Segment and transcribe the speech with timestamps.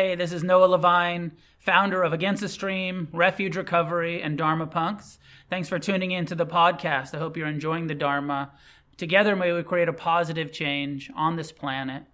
[0.00, 5.18] Hey, this is Noah Levine, founder of Against the Stream, Refuge Recovery, and Dharma Punks.
[5.50, 7.14] Thanks for tuning in to the podcast.
[7.14, 8.52] I hope you're enjoying the Dharma.
[8.96, 12.04] Together, may we create a positive change on this planet.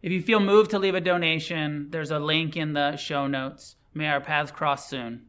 [0.00, 3.76] If you feel moved to leave a donation, there's a link in the show notes.
[3.92, 5.26] May our paths cross soon.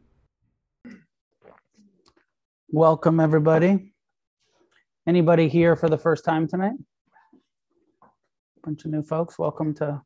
[2.70, 3.92] Welcome, everybody.
[5.06, 6.72] Anybody here for the first time tonight?
[8.64, 9.38] Bunch of new folks.
[9.38, 10.00] Welcome to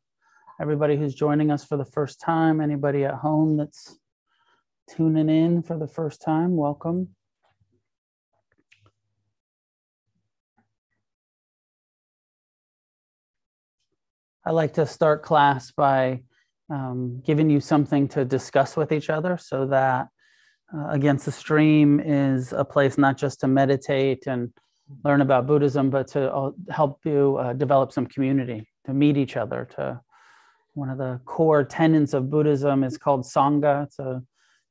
[0.59, 3.97] everybody who's joining us for the first time, anybody at home that's
[4.89, 7.09] tuning in for the first time, welcome.
[14.45, 16.23] I like to start class by
[16.69, 20.07] um, giving you something to discuss with each other so that
[20.73, 24.51] uh, Against the Stream is a place not just to meditate and
[25.03, 29.37] learn about Buddhism, but to uh, help you uh, develop some community, to meet each
[29.37, 30.01] other, to
[30.77, 33.85] one of the core tenets of Buddhism is called Sangha.
[33.85, 34.21] It's a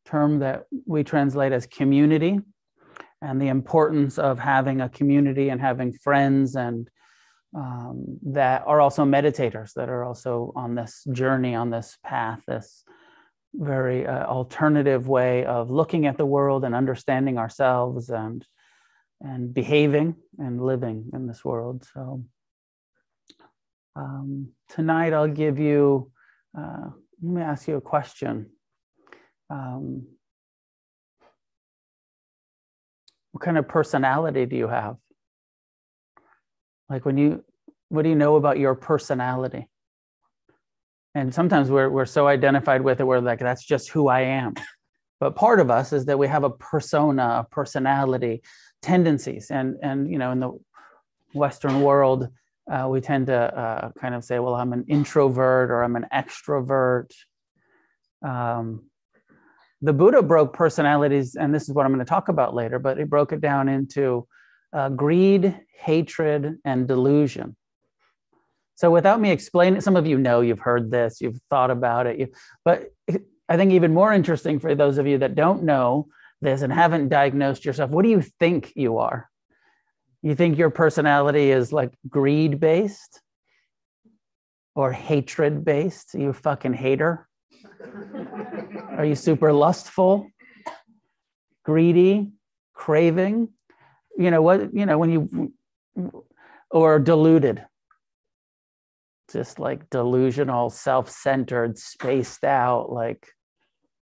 [0.05, 2.38] term that we translate as community
[3.21, 6.88] and the importance of having a community and having friends and
[7.57, 12.85] um, that are also meditators that are also on this journey on this path this
[13.54, 18.45] very uh, alternative way of looking at the world and understanding ourselves and
[19.23, 22.23] and behaving and living in this world so
[23.97, 26.11] um, tonight, I'll give you,
[26.57, 26.91] uh,
[27.23, 28.51] let me ask you a question.
[29.49, 30.07] Um,
[33.33, 34.97] what kind of personality do you have?
[36.91, 37.43] Like when you,
[37.88, 39.66] what do you know about your personality?
[41.15, 44.55] And sometimes we're, we're so identified with it, we're like, that's just who I am.
[45.19, 48.43] But part of us is that we have a persona, a personality,
[48.83, 49.51] tendencies.
[49.51, 50.59] And, and you know, in the
[51.33, 52.29] Western world,
[52.71, 56.07] uh, we tend to uh, kind of say, well, I'm an introvert or I'm an
[56.13, 57.11] extrovert.
[58.25, 58.87] Um,
[59.83, 62.99] the Buddha broke personalities, and this is what I'm going to talk about later, but
[62.99, 64.27] he broke it down into
[64.72, 67.56] uh, greed, hatred, and delusion.
[68.75, 72.19] So, without me explaining, some of you know you've heard this, you've thought about it,
[72.19, 72.28] you,
[72.65, 72.93] but
[73.49, 76.09] I think even more interesting for those of you that don't know
[76.41, 79.31] this and haven't diagnosed yourself, what do you think you are?
[80.26, 83.20] You think your personality is like greed based
[84.75, 86.14] or hatred based?
[86.14, 87.28] You fucking hater?
[88.98, 90.28] Are you super lustful,
[91.64, 92.32] greedy,
[92.75, 93.50] craving?
[94.19, 94.75] You know what?
[94.75, 95.53] You know, when you,
[96.72, 97.64] or deluded,
[99.31, 102.91] just like delusional, self centered, spaced out.
[102.91, 103.28] Like,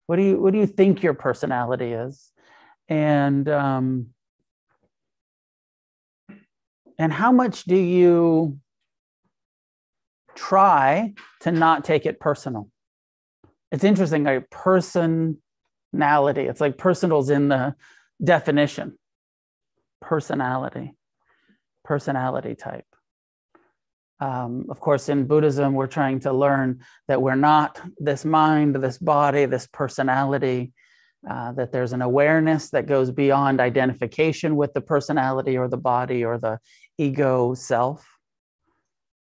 [0.07, 2.30] what do you, what do you think your personality is?
[2.90, 4.07] And, um,
[7.00, 8.60] and how much do you
[10.36, 12.70] try to not take it personal?
[13.72, 15.40] It's interesting, like personality.
[15.94, 17.76] It's like personal's in the
[18.22, 18.98] definition.
[20.02, 20.94] Personality,
[21.86, 22.86] personality type.
[24.20, 28.98] Um, of course, in Buddhism, we're trying to learn that we're not this mind, this
[28.98, 30.74] body, this personality,
[31.28, 36.24] uh, that there's an awareness that goes beyond identification with the personality or the body
[36.24, 36.59] or the
[36.97, 38.06] ego self.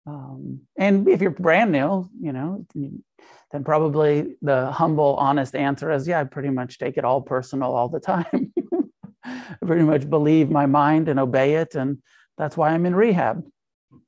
[0.07, 6.07] Um, and if you're brand new, you know, then probably the humble, honest answer is,
[6.07, 8.53] yeah, I pretty much take it all personal all the time.
[9.25, 11.75] I pretty much believe my mind and obey it.
[11.75, 11.99] And
[12.39, 13.45] that's why I'm in rehab.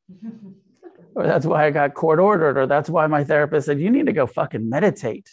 [1.14, 4.06] or that's why I got court ordered, or that's why my therapist said, you need
[4.06, 5.28] to go fucking meditate.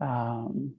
[0.00, 0.74] Um,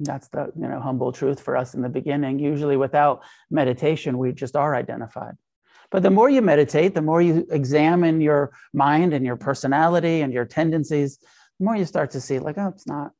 [0.00, 2.38] that's the you know humble truth for us in the beginning.
[2.38, 5.34] Usually without meditation we just are identified.
[5.90, 10.32] But the more you meditate the more you examine your mind and your personality and
[10.32, 13.12] your tendencies the more you start to see like oh it's not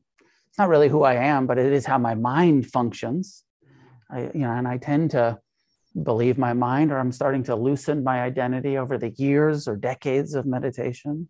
[0.49, 3.45] it's not really who i am but it is how my mind functions.
[4.11, 5.39] I you know and i tend to
[6.03, 10.35] believe my mind or i'm starting to loosen my identity over the years or decades
[10.35, 11.29] of meditation.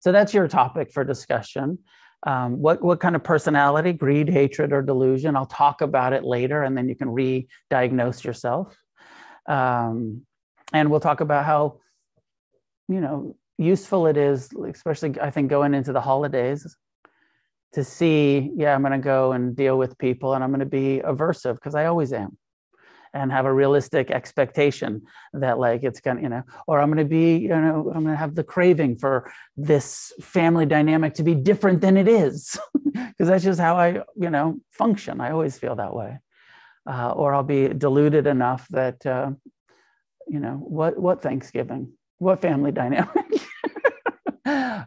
[0.00, 1.78] So that's your topic for discussion
[2.26, 5.36] um, what what kind of personality greed hatred or delusion?
[5.36, 8.76] I'll talk about it later and then you can re-diagnose yourself.
[9.46, 10.22] Um,
[10.72, 11.80] and we'll talk about how
[12.88, 16.76] you know useful it is especially i think going into the holidays
[17.72, 20.66] to see yeah i'm going to go and deal with people and i'm going to
[20.66, 22.36] be aversive because i always am
[23.14, 25.02] and have a realistic expectation
[25.32, 28.34] that like it's gonna you know or i'm gonna be you know i'm gonna have
[28.34, 32.58] the craving for this family dynamic to be different than it is.
[32.92, 35.20] Because that's just how i you know function.
[35.20, 36.18] I always feel that way.
[36.88, 39.30] Uh, or i'll be deluded enough that uh,
[40.28, 41.92] you know what what thanksgiving?
[42.18, 43.26] What family dynamic?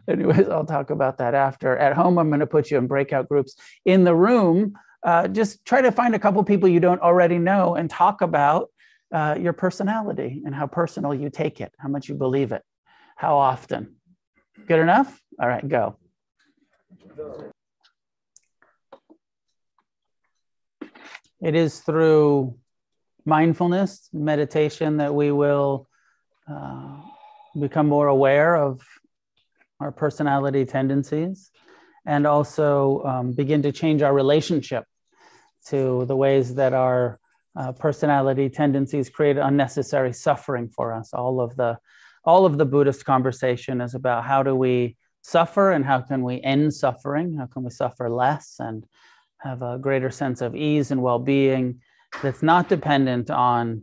[0.08, 1.76] Anyways, I'll talk about that after.
[1.76, 3.54] At home, I'm going to put you in breakout groups.
[3.84, 4.74] In the room,
[5.04, 8.70] uh, just try to find a couple people you don't already know and talk about
[9.12, 12.62] uh, your personality and how personal you take it, how much you believe it,
[13.16, 13.96] how often.
[14.66, 15.20] Good enough?
[15.40, 15.96] All right, go.
[21.40, 22.56] It is through
[23.24, 25.88] mindfulness, meditation, that we will
[26.48, 27.00] uh,
[27.58, 28.80] become more aware of
[29.80, 31.50] our personality tendencies
[32.06, 34.84] and also um, begin to change our relationship
[35.68, 37.18] to the ways that our
[37.54, 41.12] uh, personality tendencies create unnecessary suffering for us.
[41.12, 41.78] All of the
[42.24, 46.40] all of the Buddhist conversation is about how do we suffer and how can we
[46.40, 47.36] end suffering?
[47.36, 48.86] How can we suffer less and
[49.38, 51.80] have a greater sense of ease and well-being
[52.22, 53.82] that's not dependent on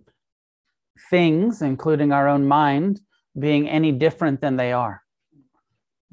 [1.10, 3.02] things, including our own mind,
[3.38, 5.02] being any different than they are.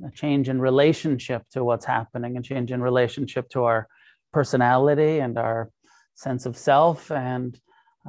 [0.07, 3.89] A change in relationship to what's happening, a change in relationship to our
[4.33, 5.71] personality and our
[6.15, 7.61] sense of self, and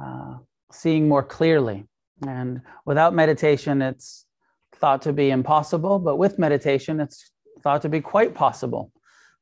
[0.02, 0.36] uh,
[0.72, 1.86] seeing more clearly.
[2.26, 4.26] And without meditation, it's
[4.76, 7.30] thought to be impossible, but with meditation, it's
[7.62, 8.92] thought to be quite possible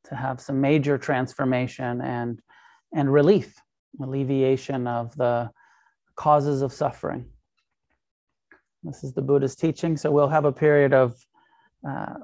[0.04, 2.40] to have some major transformation and,
[2.94, 3.54] and relief,
[4.00, 5.50] alleviation of the
[6.16, 7.26] causes of suffering.
[8.82, 9.96] This is the Buddha's teaching.
[9.96, 11.16] So we'll have a period of
[11.86, 12.14] uh,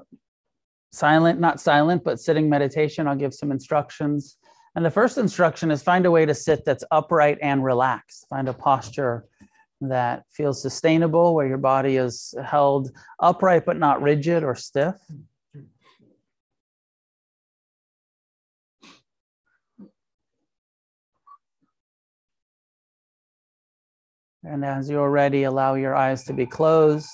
[0.91, 3.07] silent, not silent, but sitting meditation.
[3.07, 4.37] I'll give some instructions.
[4.75, 8.25] And the first instruction is find a way to sit that's upright and relaxed.
[8.29, 9.25] Find a posture
[9.81, 12.89] that feels sustainable, where your body is held
[13.19, 14.95] upright but not rigid or stiff.
[24.45, 27.09] And as you're ready, allow your eyes to be closed.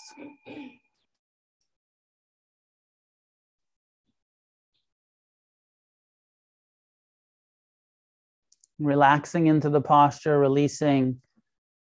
[8.79, 11.21] Relaxing into the posture, releasing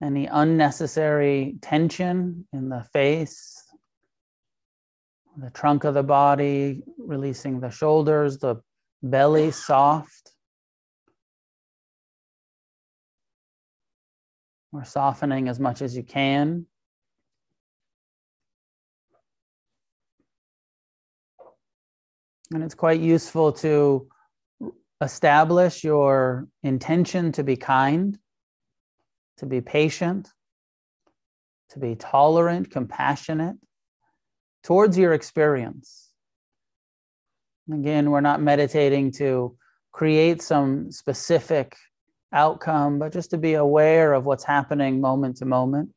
[0.03, 3.63] any unnecessary tension in the face,
[5.37, 8.61] the trunk of the body, releasing the shoulders, the
[9.01, 10.31] belly soft.
[14.75, 16.65] or softening as much as you can.
[22.53, 24.07] And it's quite useful to
[25.06, 28.18] establish your intention to be kind,
[29.38, 30.30] to be patient,
[31.69, 33.56] to be tolerant, compassionate
[34.63, 36.10] towards your experience.
[37.72, 39.56] Again, we're not meditating to
[39.92, 41.75] create some specific
[42.34, 45.90] outcome, but just to be aware of what's happening moment to moment.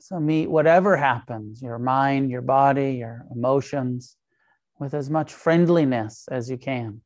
[0.00, 4.16] So meet whatever happens, your mind, your body, your emotions,
[4.78, 7.00] with as much friendliness as you can.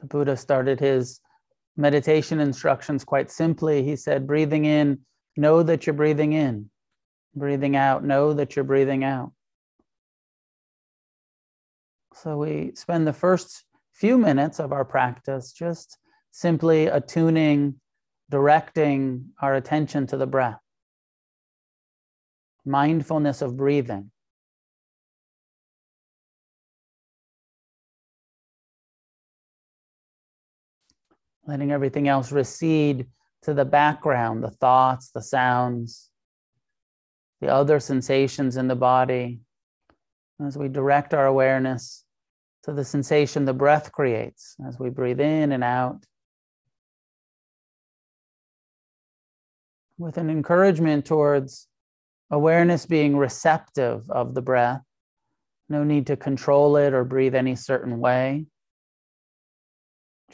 [0.00, 1.20] The Buddha started his
[1.76, 3.82] meditation instructions quite simply.
[3.82, 5.00] He said, breathing in,
[5.36, 6.70] know that you're breathing in.
[7.34, 9.32] Breathing out, know that you're breathing out.
[12.14, 15.98] So we spend the first few minutes of our practice just
[16.30, 17.74] simply attuning,
[18.30, 20.60] directing our attention to the breath.
[22.64, 24.10] Mindfulness of breathing.
[31.46, 33.06] Letting everything else recede
[33.42, 36.10] to the background the thoughts, the sounds,
[37.40, 39.40] the other sensations in the body.
[40.44, 42.04] As we direct our awareness
[42.64, 46.04] to the sensation the breath creates as we breathe in and out.
[49.98, 51.68] With an encouragement towards
[52.30, 54.82] awareness being receptive of the breath,
[55.68, 58.46] no need to control it or breathe any certain way.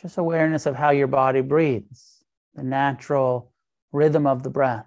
[0.01, 3.53] Just awareness of how your body breathes, the natural
[3.93, 4.87] rhythm of the breath.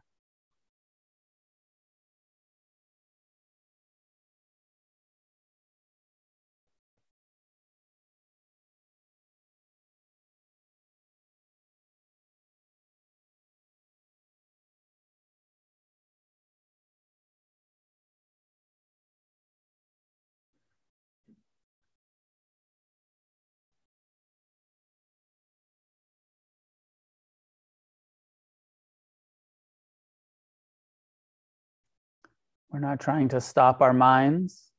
[32.76, 34.70] We're not trying to stop our minds.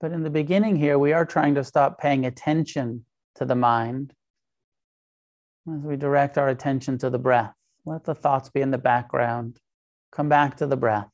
[0.00, 3.04] But in the beginning here, we are trying to stop paying attention
[3.34, 4.14] to the mind
[5.70, 7.52] as we direct our attention to the breath.
[7.84, 9.58] Let the thoughts be in the background.
[10.12, 11.10] Come back to the breath.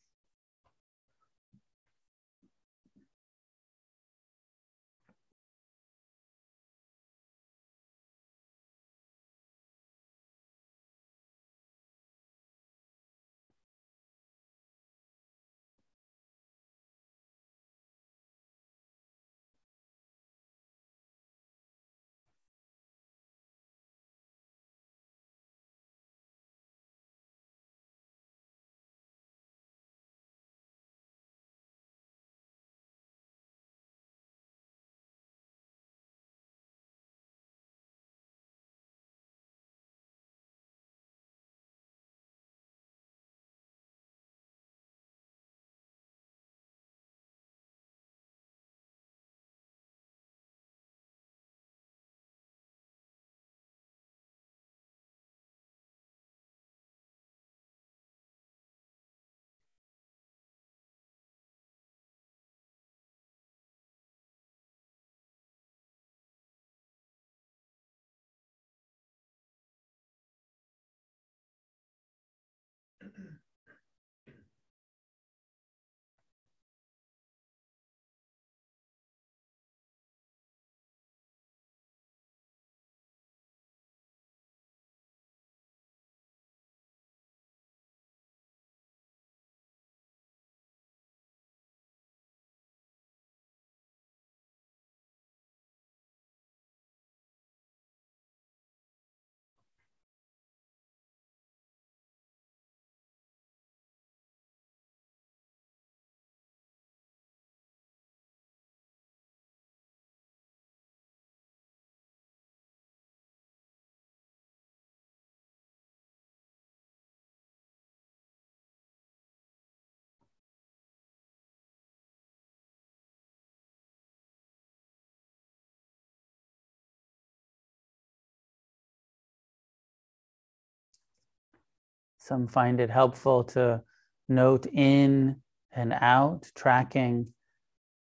[132.27, 133.83] Some find it helpful to
[134.29, 135.37] note in
[135.71, 137.33] and out, tracking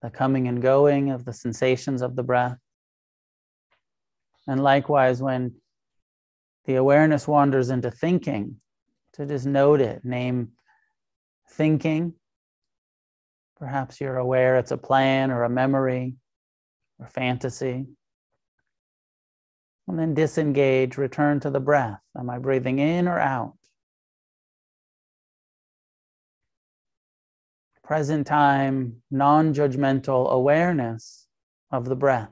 [0.01, 2.57] the coming and going of the sensations of the breath.
[4.45, 5.55] And likewise, when
[6.65, 8.57] the awareness wanders into thinking,
[9.13, 10.49] to just note it, name
[11.51, 12.13] thinking.
[13.57, 16.15] Perhaps you're aware it's a plan or a memory
[16.99, 17.87] or fantasy.
[19.87, 22.01] And then disengage, return to the breath.
[22.17, 23.53] Am I breathing in or out?
[27.89, 31.25] Present time, non judgmental awareness
[31.71, 32.29] of the breath.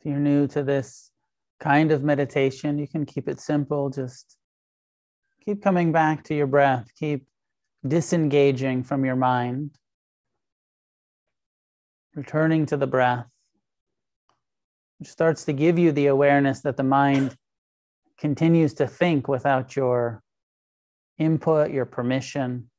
[0.00, 1.10] If you're new to this
[1.58, 3.90] kind of meditation, you can keep it simple.
[3.90, 4.38] Just
[5.44, 6.88] keep coming back to your breath.
[6.98, 7.26] Keep
[7.86, 9.72] disengaging from your mind,
[12.14, 13.26] returning to the breath,
[14.98, 17.36] which starts to give you the awareness that the mind
[18.18, 20.22] continues to think without your
[21.18, 22.69] input, your permission.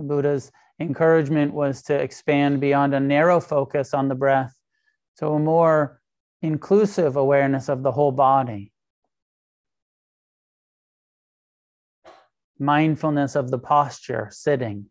[0.00, 4.54] The Buddha's encouragement was to expand beyond a narrow focus on the breath
[5.18, 6.00] to a more
[6.40, 8.72] inclusive awareness of the whole body.
[12.58, 14.86] Mindfulness of the posture, sitting.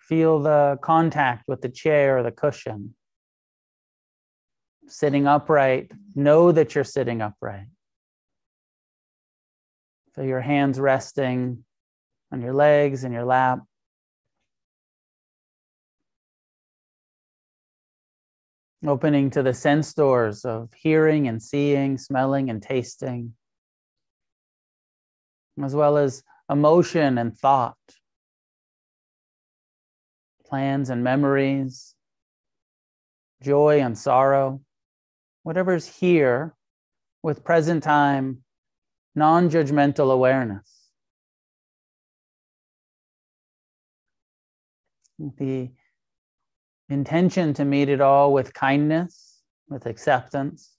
[0.00, 2.94] Feel the contact with the chair or the cushion.
[4.88, 7.66] Sitting upright, know that you're sitting upright.
[10.14, 11.65] Feel your hands resting
[12.36, 13.60] on your legs and your lap.
[18.86, 23.32] Opening to the sense doors of hearing and seeing, smelling and tasting,
[25.64, 27.78] as well as emotion and thought,
[30.44, 31.94] plans and memories,
[33.42, 34.60] joy and sorrow,
[35.42, 36.54] whatever's here
[37.22, 38.44] with present time,
[39.14, 40.75] non judgmental awareness.
[45.18, 45.70] The
[46.88, 50.75] intention to meet it all with kindness, with acceptance.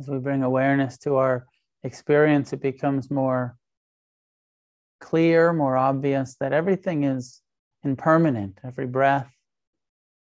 [0.00, 1.46] As we bring awareness to our
[1.82, 3.56] experience, it becomes more
[5.00, 7.42] clear, more obvious that everything is
[7.82, 8.58] impermanent.
[8.64, 9.30] Every breath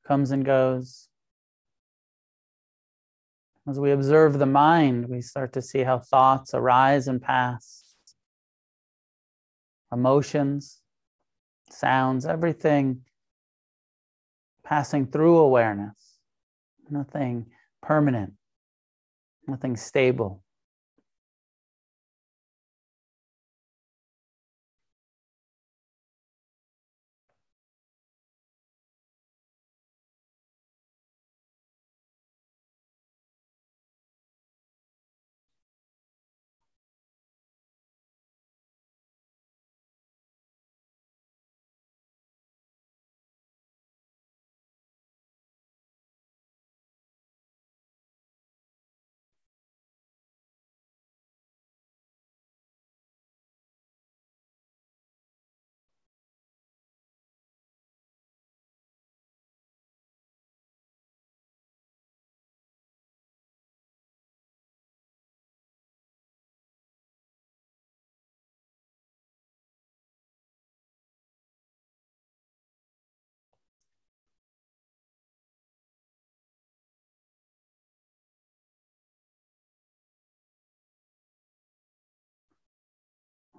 [0.06, 1.08] comes and goes.
[3.66, 7.94] As we observe the mind, we start to see how thoughts arise and pass,
[9.90, 10.82] emotions,
[11.70, 13.00] sounds, everything
[14.62, 16.18] passing through awareness,
[16.90, 17.46] nothing
[17.80, 18.34] permanent
[19.48, 20.43] nothing stable.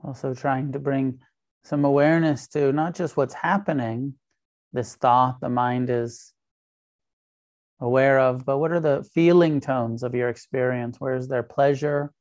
[0.05, 1.19] Also, trying to bring
[1.63, 4.13] some awareness to not just what's happening,
[4.71, 6.31] this thought the mind is
[7.79, 10.99] aware of, but what are the feeling tones of your experience?
[10.99, 12.13] Where is there pleasure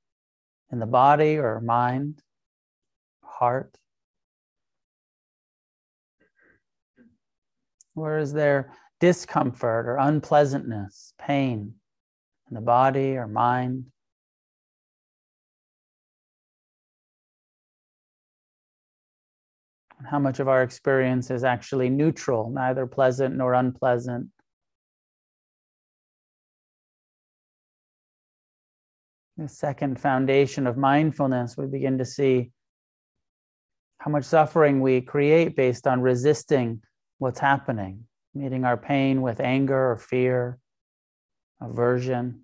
[0.72, 2.22] in the body or mind,
[3.22, 3.76] heart?
[7.92, 11.74] Where is there discomfort or unpleasantness, pain
[12.48, 13.86] in the body or mind?
[20.04, 24.28] How much of our experience is actually neutral, neither pleasant nor unpleasant.
[29.36, 32.52] The second foundation of mindfulness, we begin to see
[33.98, 36.82] how much suffering we create based on resisting
[37.18, 40.58] what's happening, meeting our pain with anger or fear,
[41.60, 42.43] aversion.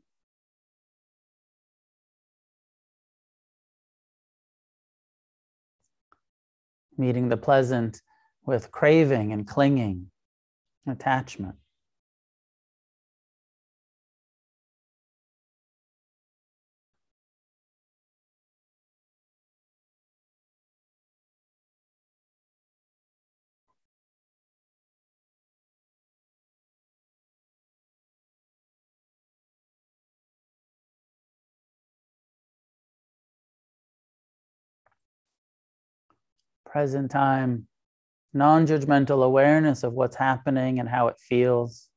[7.01, 8.01] Meeting the pleasant
[8.47, 10.11] with craving and clinging,
[10.87, 11.57] attachment.
[36.71, 37.67] Present time,
[38.33, 41.89] non judgmental awareness of what's happening and how it feels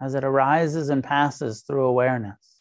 [0.00, 2.53] as it arises and passes through awareness.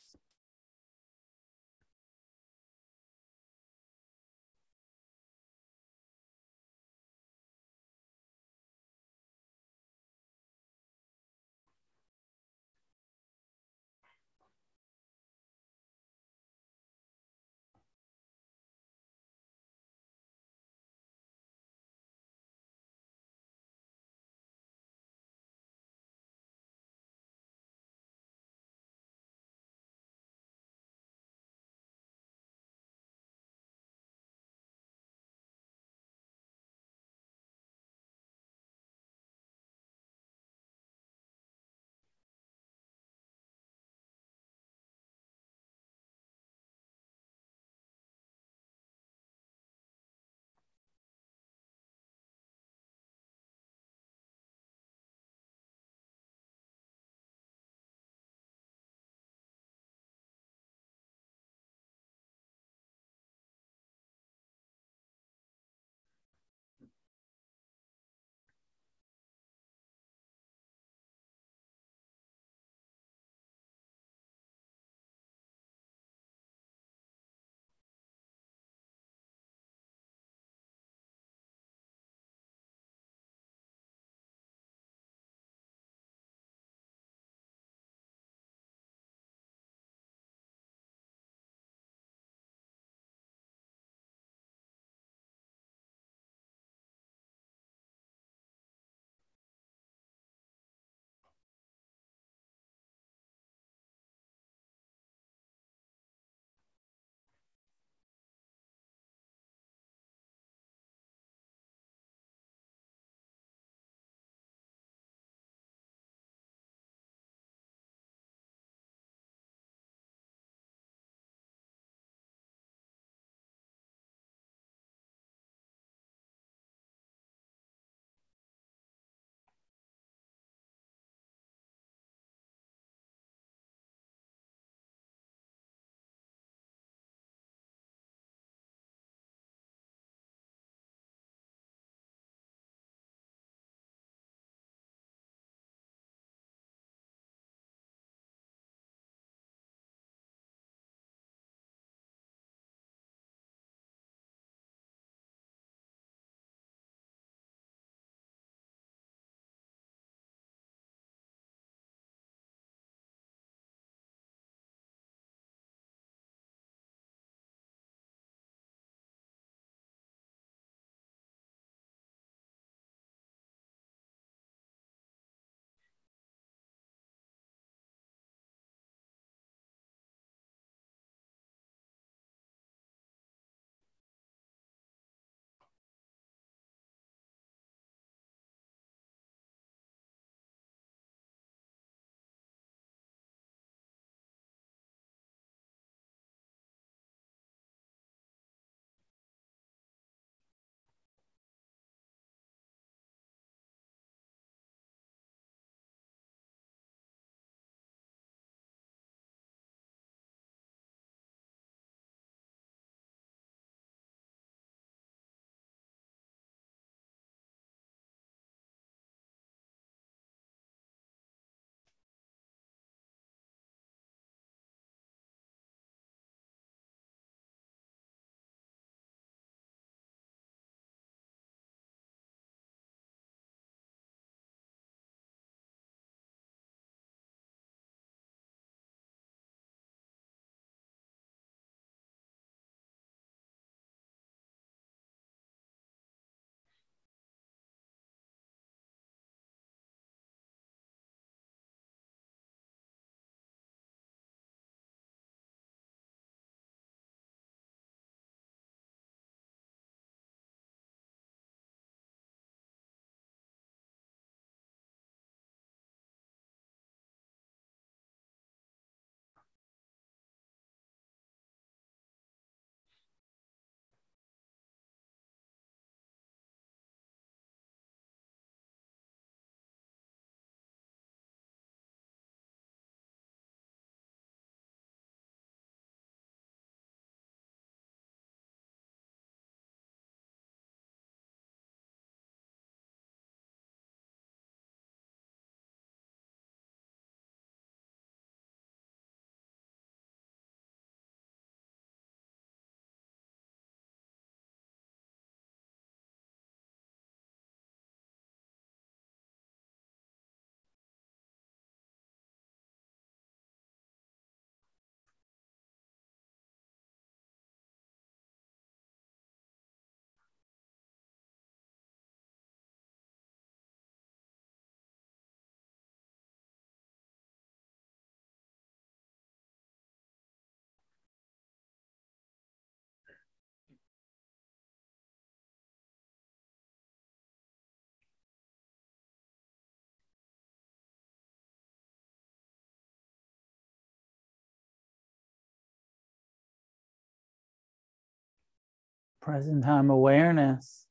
[349.23, 350.85] Present time awareness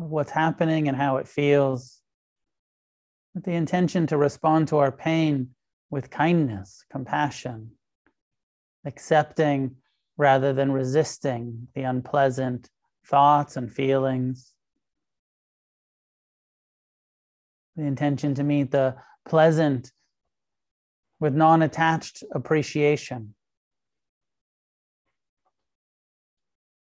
[0.00, 2.00] of what's happening and how it feels,
[3.34, 5.50] with the intention to respond to our pain
[5.90, 7.70] with kindness, compassion,
[8.84, 9.76] accepting
[10.16, 12.68] rather than resisting the unpleasant
[13.06, 14.52] thoughts and feelings.
[17.76, 19.92] The intention to meet the pleasant
[21.20, 23.34] with non attached appreciation.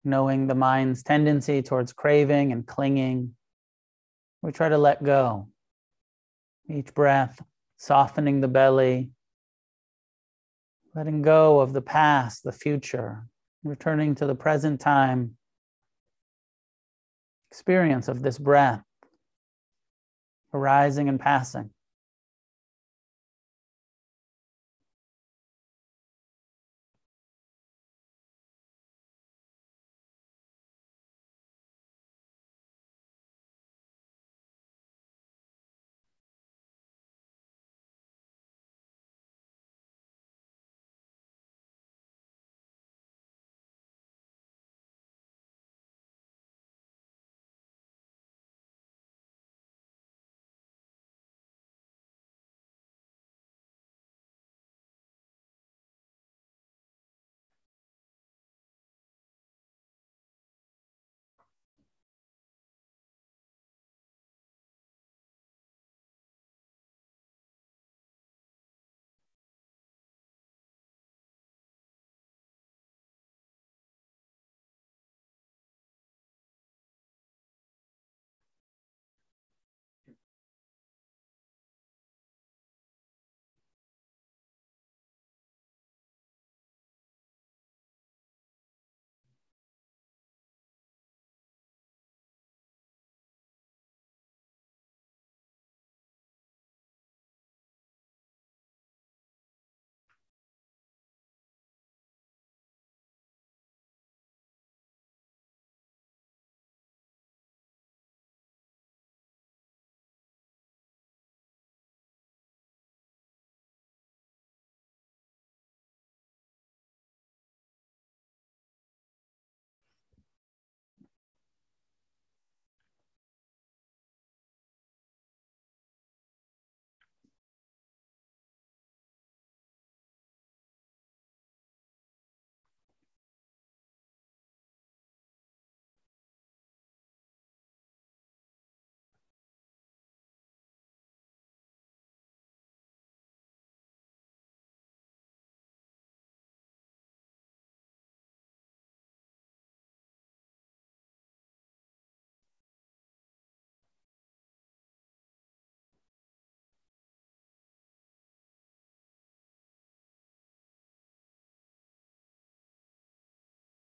[0.04, 3.34] Knowing the mind's tendency towards craving and clinging,
[4.42, 5.48] we try to let go.
[6.68, 7.40] Each breath,
[7.76, 9.10] softening the belly,
[10.94, 13.26] letting go of the past, the future,
[13.62, 15.36] returning to the present time
[17.50, 18.82] experience of this breath
[20.54, 21.70] arising and passing.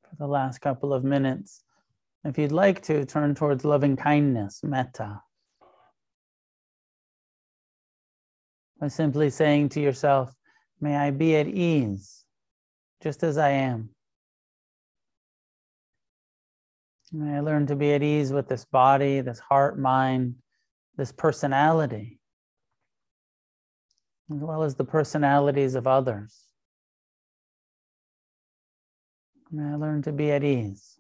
[0.10, 1.64] For the last couple of minutes.
[2.24, 5.22] If you'd like to, turn towards loving kindness, metta.
[8.80, 10.34] By simply saying to yourself,
[10.80, 12.24] May I be at ease,
[13.02, 13.90] just as I am.
[17.12, 20.36] May I learn to be at ease with this body, this heart, mind,
[20.98, 22.20] this personality,
[24.30, 26.47] as well as the personalities of others.
[29.50, 31.00] May I learn to be at ease.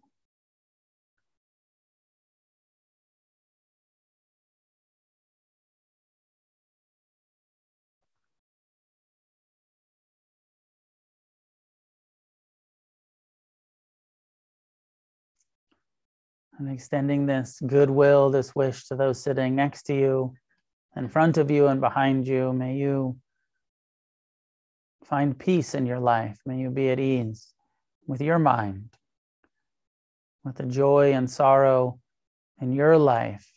[16.57, 20.33] And extending this goodwill, this wish to those sitting next to you,
[20.95, 22.53] in front of you, and behind you.
[22.53, 23.17] May you
[25.03, 26.39] find peace in your life.
[26.45, 27.53] May you be at ease
[28.07, 28.89] with your mind,
[30.43, 31.99] with the joy and sorrow
[32.61, 33.51] in your life.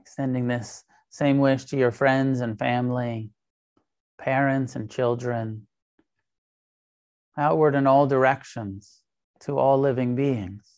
[0.00, 3.30] Extending this same wish to your friends and family,
[4.18, 5.66] parents and children,
[7.36, 9.00] outward in all directions
[9.40, 10.74] to all living beings.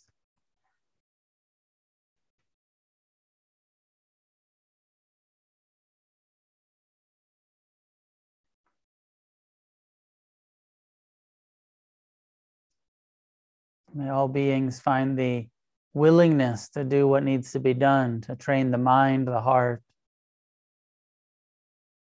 [13.94, 15.48] May all beings find the
[15.94, 19.82] willingness to do what needs to be done to train the mind, the heart,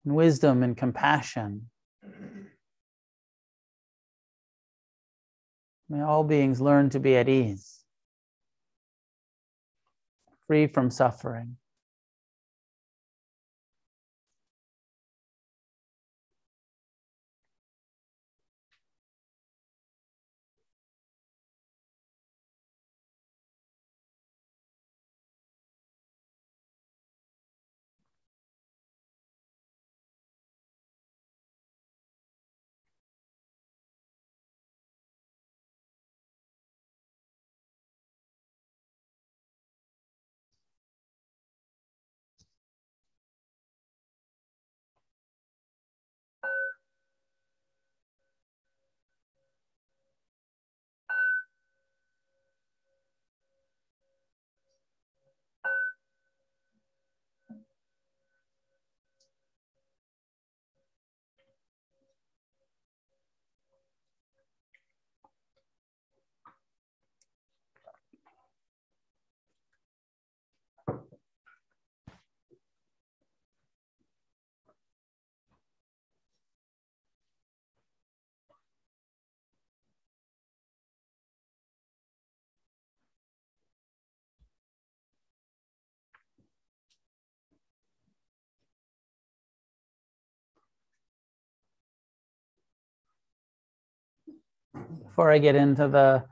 [0.04, 1.68] and wisdom and compassion.
[5.90, 7.84] May all beings learn to be at ease,
[10.46, 11.56] free from suffering.
[94.74, 96.24] Before I get into the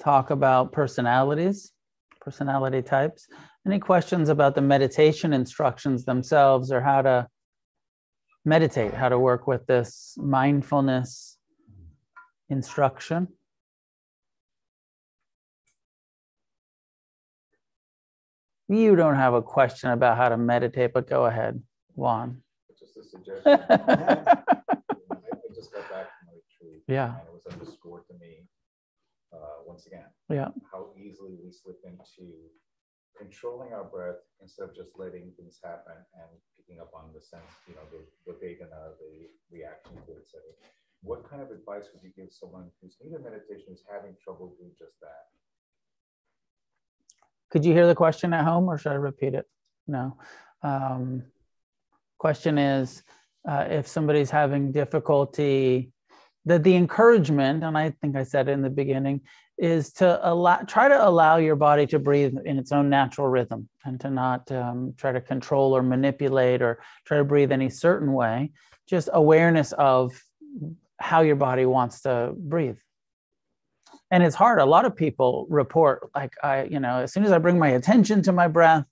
[0.00, 1.72] talk about personalities,
[2.20, 3.26] personality types,
[3.66, 7.28] any questions about the meditation instructions themselves or how to
[8.44, 11.38] meditate, how to work with this mindfulness
[12.48, 13.28] instruction?
[18.68, 21.62] You don't have a question about how to meditate, but go ahead,
[21.94, 22.42] Juan.
[22.78, 24.44] Just a suggestion.
[25.56, 26.84] just got back from a retreat.
[26.86, 27.16] Yeah.
[27.16, 28.44] And it was underscored to me
[29.32, 30.12] uh, once again.
[30.28, 30.52] Yeah.
[30.70, 32.52] How easily we slip into
[33.16, 37.48] controlling our breath instead of just letting things happen and picking up on the sense,
[37.66, 40.44] you know, the, the vedana, the reaction to it, etc.
[41.02, 44.54] What kind of advice would you give someone who's new to meditation who's having trouble
[44.58, 45.32] doing just that?
[47.50, 49.46] Could you hear the question at home or should I repeat it?
[49.86, 50.16] No.
[50.62, 51.22] Um,
[52.18, 53.02] question is
[53.48, 55.90] uh, if somebody's having difficulty
[56.44, 59.20] that the encouragement and i think i said it in the beginning
[59.58, 63.68] is to allow try to allow your body to breathe in its own natural rhythm
[63.84, 68.12] and to not um, try to control or manipulate or try to breathe any certain
[68.12, 68.52] way.
[68.86, 70.12] Just awareness of
[70.98, 72.76] how your body wants to breathe.
[74.10, 74.60] And it's hard.
[74.60, 77.68] A lot of people report like i you know as soon as i bring my
[77.68, 78.84] attention to my breath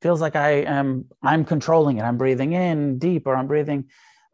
[0.00, 2.02] feels like I am I'm controlling it.
[2.02, 3.86] I'm breathing in deep or I'm breathing.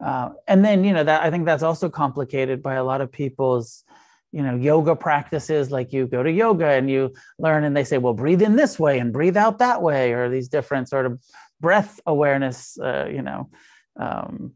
[0.03, 3.11] Uh, and then you know that I think that's also complicated by a lot of
[3.11, 3.83] people's
[4.31, 7.97] you know yoga practices like you go to yoga and you learn and they say
[7.97, 11.17] well breathe in this way and breathe out that way or these different sort of
[11.61, 13.49] breath awareness uh, you know
[13.97, 14.51] um,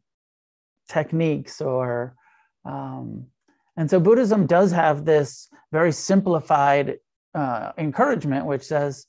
[0.89, 2.13] techniques or
[2.65, 3.25] um,
[3.77, 6.97] and so buddhism does have this very simplified
[7.33, 9.05] uh, encouragement which says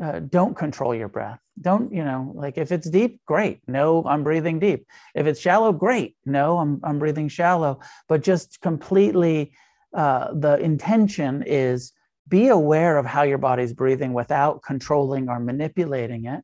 [0.00, 1.38] uh, don't control your breath.
[1.60, 3.60] Don't, you know, like if it's deep, great.
[3.66, 4.86] No, I'm breathing deep.
[5.14, 6.16] If it's shallow, great.
[6.24, 7.80] No, I'm, I'm breathing shallow.
[8.08, 9.52] But just completely,
[9.94, 11.92] uh, the intention is
[12.28, 16.42] be aware of how your body's breathing without controlling or manipulating it.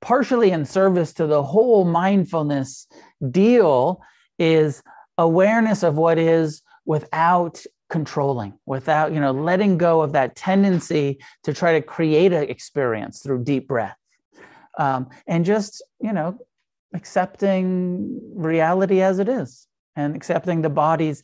[0.00, 2.86] Partially in service to the whole mindfulness
[3.30, 4.00] deal
[4.38, 4.82] is
[5.16, 11.54] awareness of what is without controlling without you know letting go of that tendency to
[11.54, 13.96] try to create an experience through deep breath.
[14.78, 16.38] Um, and just you know
[16.94, 19.66] accepting reality as it is
[19.96, 21.22] and accepting the body's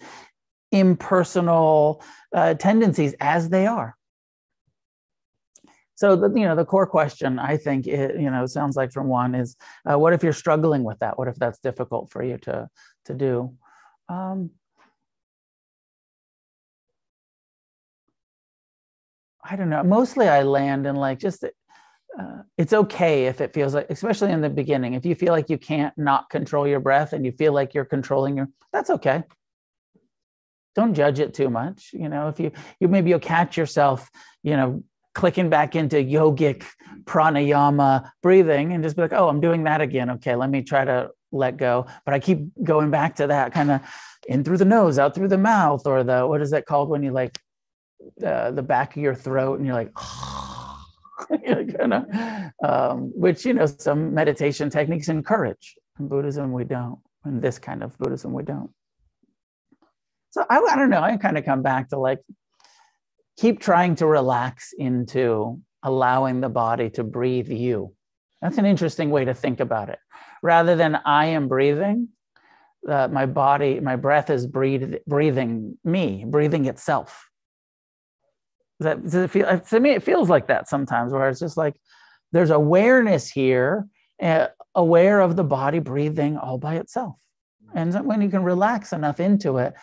[0.72, 2.02] impersonal
[2.34, 3.96] uh, tendencies as they are.
[5.96, 9.06] So the you know the core question i think it, you know sounds like from
[9.06, 9.56] Juan is
[9.88, 11.18] uh, what if you're struggling with that?
[11.18, 12.68] What if that's difficult for you to
[13.04, 13.54] to do?
[14.08, 14.50] Um,
[19.44, 19.82] I don't know.
[19.82, 21.44] Mostly I land in like just
[22.18, 25.50] uh, it's okay if it feels like, especially in the beginning, if you feel like
[25.50, 29.24] you can't not control your breath and you feel like you're controlling your, that's okay.
[30.74, 31.90] Don't judge it too much.
[31.92, 34.10] You know, if you, you maybe you'll catch yourself,
[34.42, 34.82] you know,
[35.14, 36.64] clicking back into yogic
[37.04, 40.10] pranayama breathing and just be like, oh, I'm doing that again.
[40.10, 41.86] Okay, let me try to let go.
[42.04, 43.80] But I keep going back to that kind of
[44.26, 47.02] in through the nose, out through the mouth, or the what is that called when
[47.02, 47.38] you like
[48.24, 49.92] uh, the back of your throat and you're like,
[51.46, 55.74] you um, which you know some meditation techniques encourage.
[55.98, 56.98] In Buddhism, we don't.
[57.24, 58.70] In this kind of Buddhism, we don't.
[60.30, 61.00] So I, I don't know.
[61.00, 62.20] I kind of come back to like
[63.38, 67.94] keep trying to relax into allowing the body to breathe you.
[68.42, 69.98] That's an interesting way to think about it.
[70.42, 72.08] Rather than I am breathing,
[72.88, 77.30] uh, my body, my breath is breathe, breathing me, breathing itself.
[78.80, 81.56] Does that, does it feel, to me, it feels like that sometimes, where it's just
[81.56, 81.76] like
[82.32, 83.86] there's awareness here,
[84.20, 87.14] uh, aware of the body breathing all by itself.
[87.74, 89.74] And when you can relax enough into it,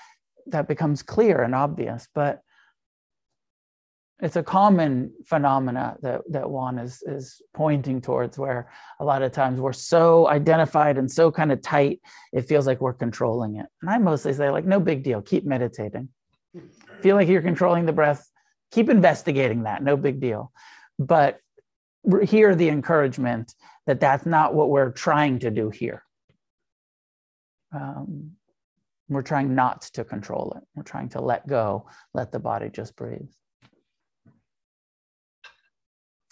[0.47, 2.07] that becomes clear and obvious.
[2.13, 2.41] But
[4.21, 9.31] it's a common phenomena that, that Juan is, is pointing towards where a lot of
[9.31, 13.65] times we're so identified and so kind of tight, it feels like we're controlling it.
[13.81, 16.09] And I mostly say, like, no big deal, keep meditating.
[17.01, 18.29] Feel like you're controlling the breath,
[18.71, 20.51] keep investigating that, no big deal.
[20.97, 21.39] But
[22.23, 23.53] hear the encouragement
[23.85, 26.03] that that's not what we're trying to do here.
[27.73, 28.31] Um,
[29.07, 30.63] we're trying not to control it.
[30.73, 33.29] We're trying to let go, let the body just breathe.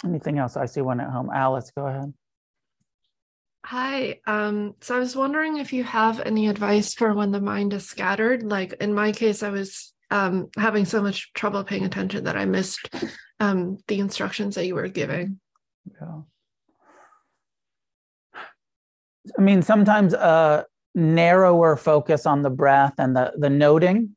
[0.04, 0.56] Anything else?
[0.56, 1.30] I see one at home.
[1.34, 2.14] Alice, go ahead.
[3.66, 4.22] Hi.
[4.26, 7.86] Um, so I was wondering if you have any advice for when the mind is
[7.86, 8.44] scattered.
[8.44, 12.45] Like in my case, I was um, having so much trouble paying attention that I
[12.45, 12.89] missed
[13.39, 15.39] um, the instructions that you were giving.
[16.01, 16.22] Yeah.
[19.38, 24.16] I mean, sometimes a narrower focus on the breath and the, the noting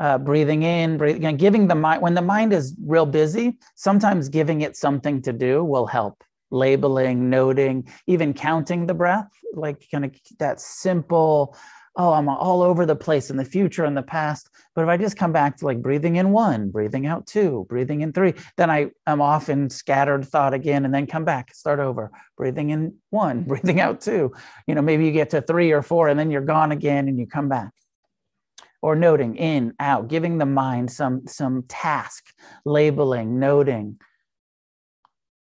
[0.00, 3.58] uh, breathing in, breathing, you know, giving the mind, when the mind is real busy,
[3.74, 6.24] sometimes giving it something to do will help.
[6.50, 11.56] Labeling, noting, even counting the breath, like kind of that simple,
[11.96, 14.48] oh, I'm all over the place in the future and the past.
[14.74, 18.00] But if I just come back to like breathing in one, breathing out two, breathing
[18.00, 21.80] in three, then I am off in scattered thought again and then come back, start
[21.80, 24.32] over, breathing in one, breathing out two.
[24.66, 27.18] You know, maybe you get to three or four and then you're gone again and
[27.18, 27.72] you come back
[28.82, 32.32] or noting in out giving the mind some some task
[32.64, 33.98] labeling noting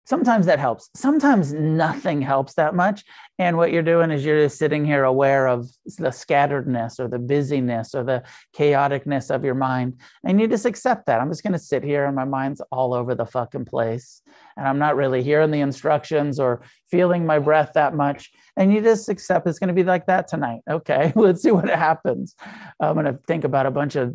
[0.06, 0.90] sometimes that helps.
[0.96, 3.04] Sometimes nothing helps that much.
[3.40, 7.20] And what you're doing is you're just sitting here aware of the scatteredness or the
[7.20, 8.24] busyness or the
[8.56, 11.20] chaoticness of your mind and you just accept that.
[11.20, 14.22] I'm just going to sit here and my mind's all over the fucking place
[14.58, 18.82] and i'm not really hearing the instructions or feeling my breath that much and you
[18.82, 20.62] just accept it's going to be like that tonight.
[20.70, 22.36] Okay let's see what happens.
[22.80, 24.14] I'm going to think about a bunch of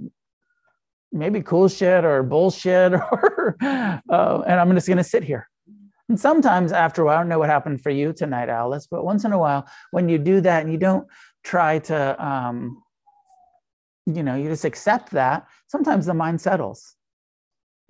[1.12, 5.48] maybe cool shit or bullshit or uh, and i'm just going to sit here
[6.08, 9.04] and sometimes after a while, I don't know what happened for you tonight, Alice, but
[9.04, 11.06] once in a while, when you do that and you don't
[11.42, 12.82] try to, um,
[14.06, 16.94] you know, you just accept that, sometimes the mind settles.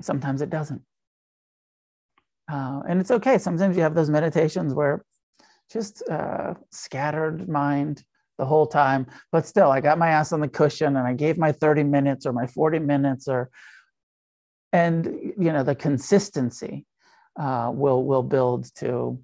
[0.00, 0.82] Sometimes it doesn't.
[2.50, 3.36] Uh, and it's okay.
[3.38, 5.04] Sometimes you have those meditations where
[5.70, 8.02] just uh, scattered mind
[8.38, 11.38] the whole time, but still, I got my ass on the cushion and I gave
[11.38, 13.50] my 30 minutes or my 40 minutes or,
[14.72, 15.06] and,
[15.38, 16.86] you know, the consistency
[17.38, 19.18] uh, will will build to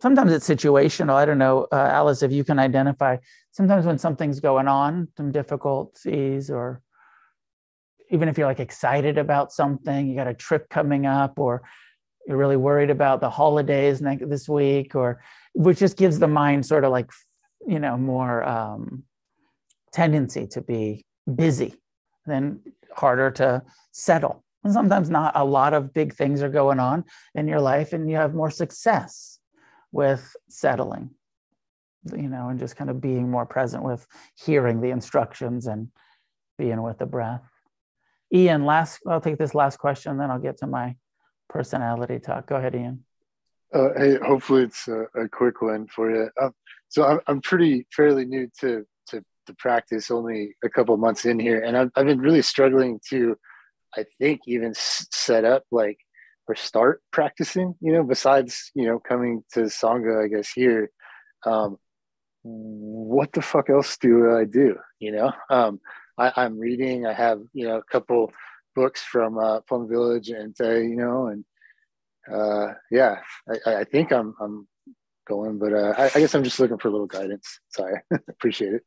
[0.00, 1.14] sometimes it's situational.
[1.14, 3.16] I don't know uh, alice if you can identify
[3.52, 6.82] sometimes when something's going on some difficulties or
[8.10, 11.62] even if you're like excited about something you got a trip coming up or
[12.26, 15.22] you're really worried about the holidays next this week or
[15.54, 17.10] which just gives the mind sort of like
[17.66, 19.02] you know more um,
[19.92, 21.74] tendency to be busy
[22.26, 22.60] then
[22.94, 27.02] harder to settle and sometimes not a lot of big things are going on
[27.34, 29.38] in your life, and you have more success
[29.92, 31.08] with settling,
[32.14, 34.06] you know, and just kind of being more present with
[34.36, 35.88] hearing the instructions and
[36.58, 37.40] being with the breath.
[38.30, 40.96] Ian, last, I'll take this last question, then I'll get to my
[41.48, 42.46] personality talk.
[42.46, 43.04] Go ahead, Ian.
[43.72, 46.28] Uh, hey, hopefully it's a, a, quick one for you.
[46.38, 46.52] Um,
[46.88, 51.38] so I'm, I'm pretty fairly new to, to, to practice, only a couple months in
[51.38, 53.34] here, and I've, I've been really struggling to
[53.96, 55.98] I think even set up like
[56.48, 60.90] or start practicing, you know, besides, you know, coming to Sangha, I guess here,
[61.44, 61.76] um,
[62.42, 64.76] what the fuck else do I do?
[64.98, 65.80] You know, um,
[66.16, 68.32] I, am reading, I have, you know, a couple
[68.74, 71.44] books from, uh, Plum Village and, uh, you know, and,
[72.32, 73.16] uh, yeah,
[73.66, 74.66] I, I think I'm, I'm
[75.28, 77.60] going, but, uh, I, I guess I'm just looking for a little guidance.
[77.68, 78.00] Sorry.
[78.28, 78.82] Appreciate it.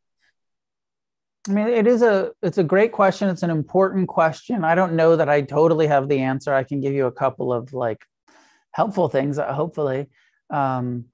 [1.50, 3.30] I mean, it is a it's a great question.
[3.30, 4.64] It's an important question.
[4.64, 6.54] I don't know that I totally have the answer.
[6.54, 8.06] I can give you a couple of like
[8.72, 10.08] helpful things, uh, hopefully.
[10.52, 11.06] Um,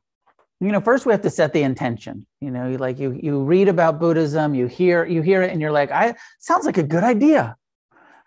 [0.60, 3.44] you know first we have to set the intention you know you like you you
[3.44, 6.84] read about buddhism you hear you hear it and you're like i sounds like a
[6.84, 7.56] good idea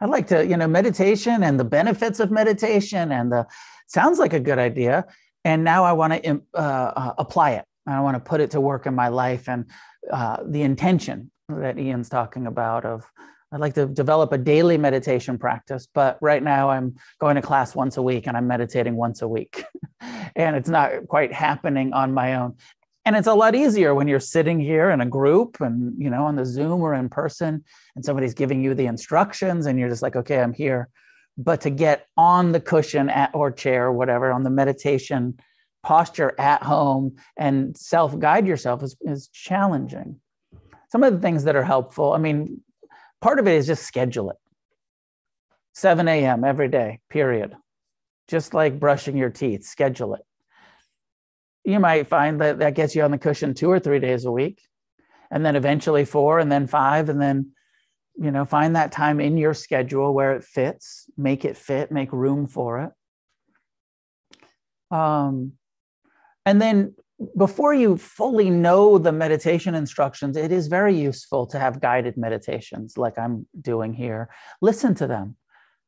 [0.01, 3.47] i'd like to you know meditation and the benefits of meditation and the
[3.87, 5.05] sounds like a good idea
[5.45, 8.61] and now i want to uh, uh, apply it i want to put it to
[8.61, 9.65] work in my life and
[10.13, 13.05] uh, the intention that ian's talking about of
[13.53, 17.75] I'd like to develop a daily meditation practice, but right now I'm going to class
[17.75, 19.65] once a week and I'm meditating once a week.
[20.37, 22.55] and it's not quite happening on my own.
[23.05, 26.27] And it's a lot easier when you're sitting here in a group and, you know,
[26.27, 27.65] on the Zoom or in person
[27.97, 30.89] and somebody's giving you the instructions and you're just like, okay, I'm here.
[31.37, 35.41] But to get on the cushion at, or chair or whatever on the meditation
[35.83, 40.21] posture at home and self guide yourself is, is challenging.
[40.91, 42.63] Some of the things that are helpful, I mean,
[43.21, 44.37] part of it is just schedule it
[45.75, 46.45] 7 a.m.
[46.45, 47.55] every day, period.
[48.29, 50.23] Just like brushing your teeth, schedule it.
[51.65, 54.33] You might find that that gets you on the cushion two or three days a
[54.33, 54.63] week,
[55.31, 57.53] and then eventually four, and then five, and then
[58.21, 62.13] you know find that time in your schedule where it fits make it fit make
[62.13, 65.53] room for it um,
[66.45, 66.95] and then
[67.37, 72.97] before you fully know the meditation instructions, it is very useful to have guided meditations
[72.97, 74.31] like I'm doing here.
[74.63, 75.37] Listen to them.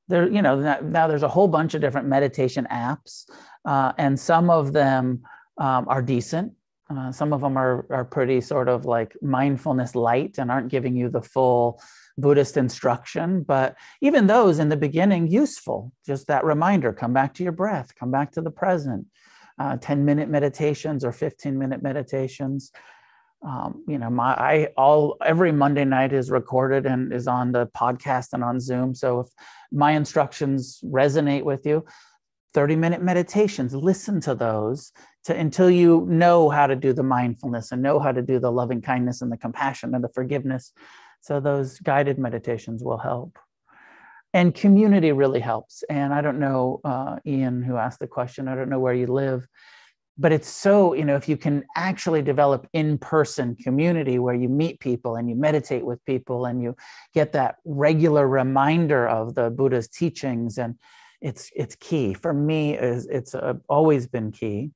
[0.09, 3.25] There, you know, now there's a whole bunch of different meditation apps,
[3.65, 5.23] uh, and some of them
[5.59, 6.53] um, are decent.
[6.91, 10.95] Uh, some of them are are pretty sort of like mindfulness light and aren't giving
[10.95, 11.81] you the full
[12.19, 13.43] Buddhist instruction.
[13.43, 15.93] But even those in the beginning, useful.
[16.05, 19.07] Just that reminder: come back to your breath, come back to the present
[19.59, 22.73] uh, 10 minute meditations or 15 minute meditations.
[23.45, 27.67] Um, you know, my I all every Monday night is recorded and is on the
[27.67, 28.95] podcast and on Zoom.
[28.95, 29.29] So if
[29.73, 31.85] my instructions resonate with you,
[32.55, 34.93] 30 minute meditations, listen to those
[35.25, 38.53] to until you know how to do the mindfulness and know how to do the
[38.53, 40.73] loving kindness and the compassion and the forgiveness.
[41.21, 43.39] So those guided meditations will help
[44.35, 45.83] and community really helps.
[45.91, 49.07] And I don't know, uh, Ian, who asked the question, I don't know where you
[49.07, 49.47] live,
[50.19, 54.49] but it's so, you know, if you can actually develop in person community where you
[54.49, 56.77] meet people and you meditate with people and you
[57.15, 60.77] get that regular reminder of the Buddha's teachings, and
[61.21, 62.77] it's it's key for me.
[62.77, 64.71] Is it's uh, always been key.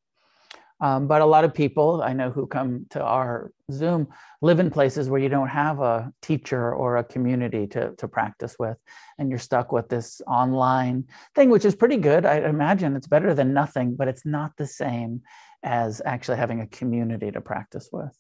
[0.80, 4.08] Um, but a lot of people I know who come to our Zoom
[4.42, 8.56] live in places where you don't have a teacher or a community to, to practice
[8.58, 8.76] with,
[9.18, 11.04] and you're stuck with this online
[11.34, 12.26] thing, which is pretty good.
[12.26, 15.22] I imagine it's better than nothing, but it's not the same
[15.62, 18.14] as actually having a community to practice with.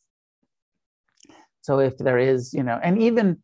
[1.60, 3.42] So if there is, you know, and even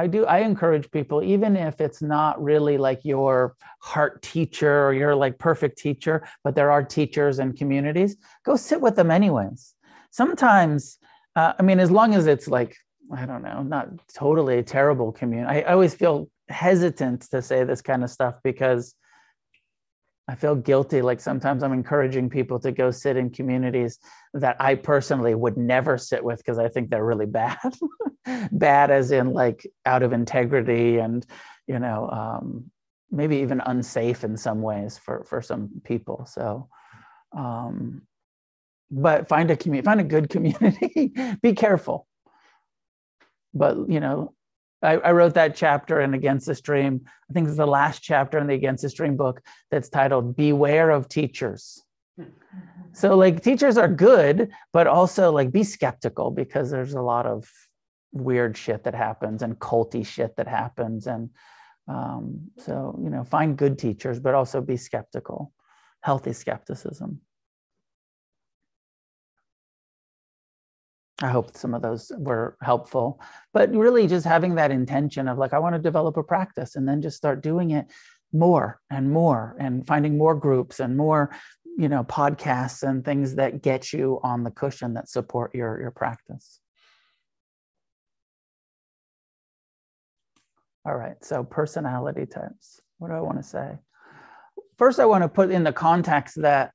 [0.00, 4.94] I do, I encourage people, even if it's not really like your heart teacher or
[4.94, 9.74] your like perfect teacher, but there are teachers and communities, go sit with them anyways.
[10.10, 10.96] Sometimes,
[11.36, 12.76] uh, I mean, as long as it's like,
[13.14, 15.60] I don't know, not totally a terrible community.
[15.60, 18.94] I, I always feel hesitant to say this kind of stuff because
[20.28, 21.02] I feel guilty.
[21.02, 23.98] Like sometimes I'm encouraging people to go sit in communities
[24.32, 27.58] that I personally would never sit with because I think they're really bad.
[28.52, 31.26] Bad as in like out of integrity and,
[31.66, 32.70] you know, um,
[33.10, 36.26] maybe even unsafe in some ways for, for some people.
[36.26, 36.68] So,
[37.36, 38.02] um,
[38.90, 41.12] but find a community, find a good community.
[41.42, 42.06] Be careful.
[43.54, 44.34] But, you know,
[44.82, 47.02] I, I, wrote that chapter in Against the Stream.
[47.28, 50.90] I think it's the last chapter in the Against the Stream book that's titled Beware
[50.90, 51.82] of Teachers.
[52.92, 57.48] So, like, teachers are good, but also, like, be skeptical because there's a lot of
[58.12, 61.06] weird shit that happens and culty shit that happens.
[61.06, 61.30] And
[61.88, 65.52] um, so, you know, find good teachers, but also be skeptical,
[66.00, 67.20] healthy skepticism.
[71.22, 73.20] I hope some of those were helpful.
[73.52, 76.88] But really, just having that intention of like, I want to develop a practice and
[76.88, 77.86] then just start doing it
[78.32, 81.34] more and more and finding more groups and more,
[81.76, 85.90] you know, podcasts and things that get you on the cushion that support your, your
[85.90, 86.59] practice.
[90.84, 92.80] All right, so personality types.
[92.98, 93.78] What do I want to say?
[94.78, 96.72] First, I want to put in the context that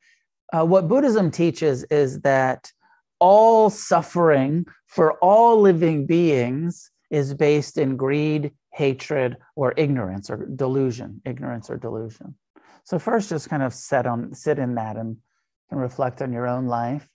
[0.53, 2.71] uh, what Buddhism teaches is that
[3.19, 11.21] all suffering for all living beings is based in greed, hatred, or ignorance or delusion,
[11.25, 12.35] ignorance or delusion.
[12.83, 15.17] So first just kind of set on sit in that and,
[15.71, 17.07] and reflect on your own life.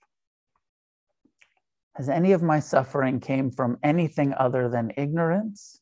[1.94, 5.80] Has any of my suffering came from anything other than ignorance,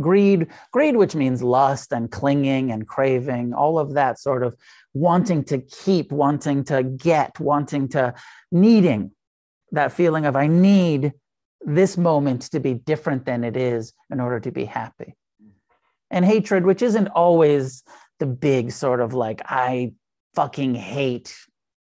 [0.00, 4.54] greed greed which means lust and clinging and craving all of that sort of
[4.92, 8.12] wanting to keep wanting to get wanting to
[8.52, 9.10] needing
[9.72, 11.12] that feeling of i need
[11.66, 15.14] this moment to be different than it is in order to be happy.
[16.10, 17.82] And hatred which isn't always
[18.20, 19.92] the big sort of like i
[20.34, 21.34] fucking hate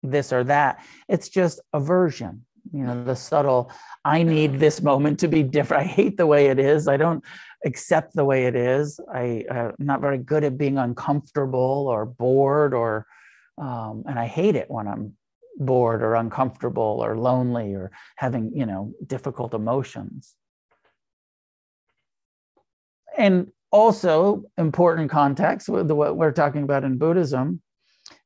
[0.03, 0.84] this or that.
[1.09, 3.72] It's just aversion you know the subtle
[4.05, 5.84] i need this moment to be different.
[5.84, 6.88] I hate the way it is.
[6.88, 7.24] I don't
[7.64, 9.00] accept the way it is.
[9.12, 13.06] I, i'm uh, not very good at being uncomfortable or bored or
[13.58, 15.14] um, and i hate it when i'm
[15.58, 20.34] bored or uncomfortable or lonely or having you know difficult emotions.
[23.18, 27.61] And also important context with what we're talking about in buddhism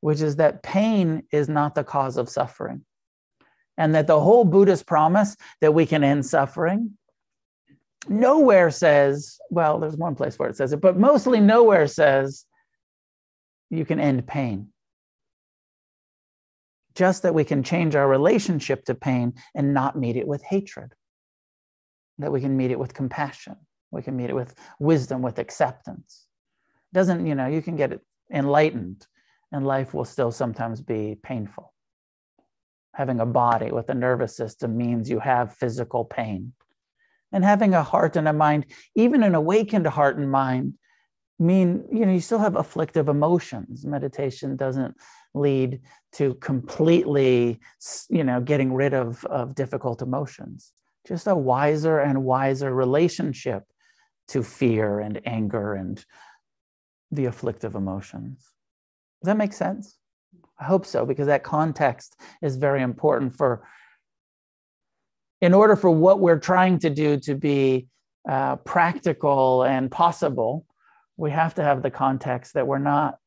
[0.01, 2.85] which is that pain is not the cause of suffering.
[3.77, 6.97] And that the whole Buddhist promise that we can end suffering
[8.09, 12.45] nowhere says, well, there's one place where it says it, but mostly nowhere says
[13.71, 14.69] you can end pain.
[16.95, 20.93] Just that we can change our relationship to pain and not meet it with hatred,
[22.19, 23.57] that we can meet it with compassion,
[23.91, 26.27] we can meet it with wisdom, with acceptance.
[26.93, 28.01] Doesn't, you know, you can get it
[28.33, 29.07] enlightened
[29.53, 31.75] and life will still sometimes be painful
[32.95, 36.53] having a body with a nervous system means you have physical pain.
[37.35, 40.75] And having a heart and a mind, even an awakened heart and mind,
[41.39, 43.85] mean, you know, you still have afflictive emotions.
[43.85, 44.95] Meditation doesn't
[45.35, 45.81] lead
[46.13, 47.59] to completely,
[48.09, 50.73] you know, getting rid of, of difficult emotions.
[51.09, 53.65] Just a wiser and wiser relationship
[54.29, 56.05] to fear and anger and
[57.11, 58.39] the afflictive emotions.
[59.21, 59.99] Does that make sense?
[60.61, 63.67] I hope so, because that context is very important for,
[65.45, 67.87] in order for what we're trying to do to be
[68.27, 70.65] uh, practical and possible,
[71.19, 73.19] we have to have the context that we're not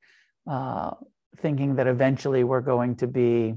[0.50, 0.90] uh,
[1.38, 3.54] thinking that eventually we're going to be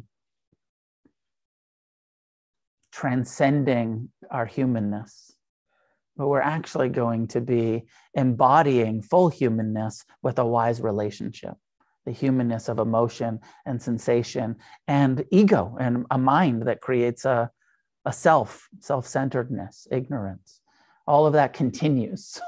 [2.92, 5.32] transcending our humanness,
[6.18, 11.54] but we're actually going to be embodying full humanness with a wise relationship
[12.06, 14.56] the humanness of emotion and sensation
[14.88, 17.50] and ego and a mind that creates a,
[18.04, 20.60] a self, self centeredness, ignorance.
[21.06, 22.40] All of that continues.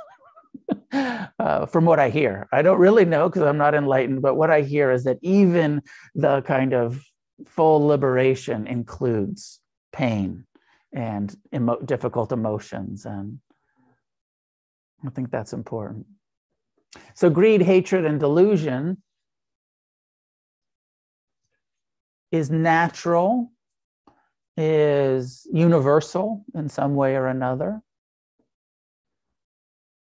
[0.93, 4.51] uh, from what I hear, I don't really know because I'm not enlightened, but what
[4.51, 5.83] I hear is that even
[6.15, 7.03] the kind of
[7.47, 9.61] full liberation includes
[9.93, 10.45] pain
[10.93, 13.05] and emo- difficult emotions.
[13.05, 13.41] And
[15.05, 16.07] I think that's important.
[17.15, 19.03] So, greed, hatred, and delusion
[22.31, 23.51] is natural,
[24.57, 27.81] is universal in some way or another.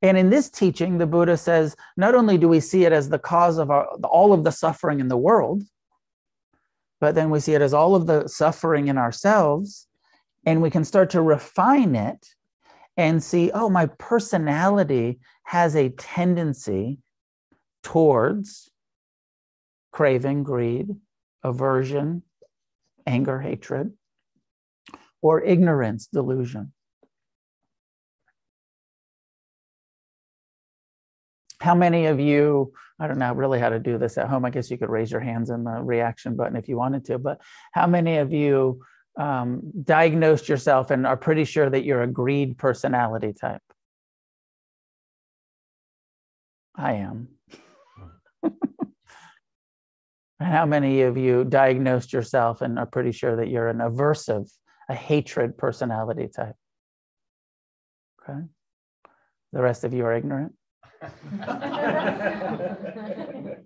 [0.02, 3.20] And in this teaching, the Buddha says not only do we see it as the
[3.20, 5.64] cause of our, all of the suffering in the world,
[7.00, 9.88] but then we see it as all of the suffering in ourselves,
[10.46, 12.28] and we can start to refine it
[12.98, 17.00] and see, oh, my personality has a tendency
[17.82, 18.70] towards
[19.92, 20.90] craving, greed,
[21.44, 22.24] aversion,
[23.06, 23.94] anger, hatred,
[25.24, 26.74] or ignorance, delusion.
[31.62, 34.44] How many of you, I don't know really how to do this at home.
[34.44, 37.18] I guess you could raise your hands in the reaction button if you wanted to,
[37.18, 37.40] but
[37.72, 38.82] how many of you
[39.18, 43.62] um, diagnosed yourself and are pretty sure that you're a greed personality type?
[46.76, 47.30] I am.
[50.44, 54.52] And how many of you diagnosed yourself and are pretty sure that you're an aversive,
[54.90, 56.56] a hatred personality type?
[58.22, 58.40] Okay.
[59.52, 60.54] The rest of you are ignorant.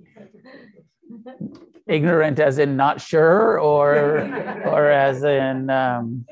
[1.87, 4.17] ignorant as in not sure or
[4.65, 6.25] or as in um,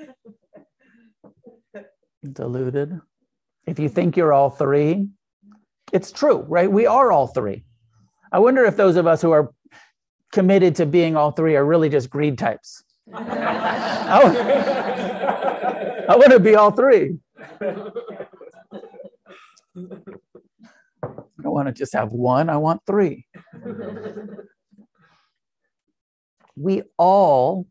[2.33, 2.99] deluded
[3.67, 5.07] if you think you're all three
[5.93, 7.63] it's true right we are all three
[8.31, 9.53] i wonder if those of us who are
[10.35, 12.83] committed to being all three are really just greed types.
[13.13, 14.19] I,
[16.09, 17.17] I want to be all three.
[17.39, 17.91] I
[21.41, 23.27] don't want to just have one, I want three.
[26.55, 27.67] we all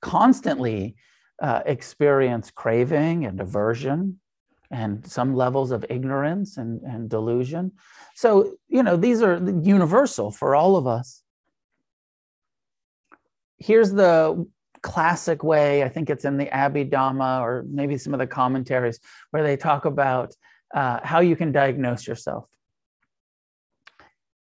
[0.00, 0.94] constantly
[1.42, 4.20] uh, experience craving and aversion
[4.70, 7.72] and some levels of ignorance and, and delusion.
[8.14, 11.22] So, you know, these are universal for all of us
[13.58, 14.46] here's the
[14.82, 19.00] classic way i think it's in the abhidhamma or maybe some of the commentaries
[19.30, 20.34] where they talk about
[20.74, 22.46] uh, how you can diagnose yourself.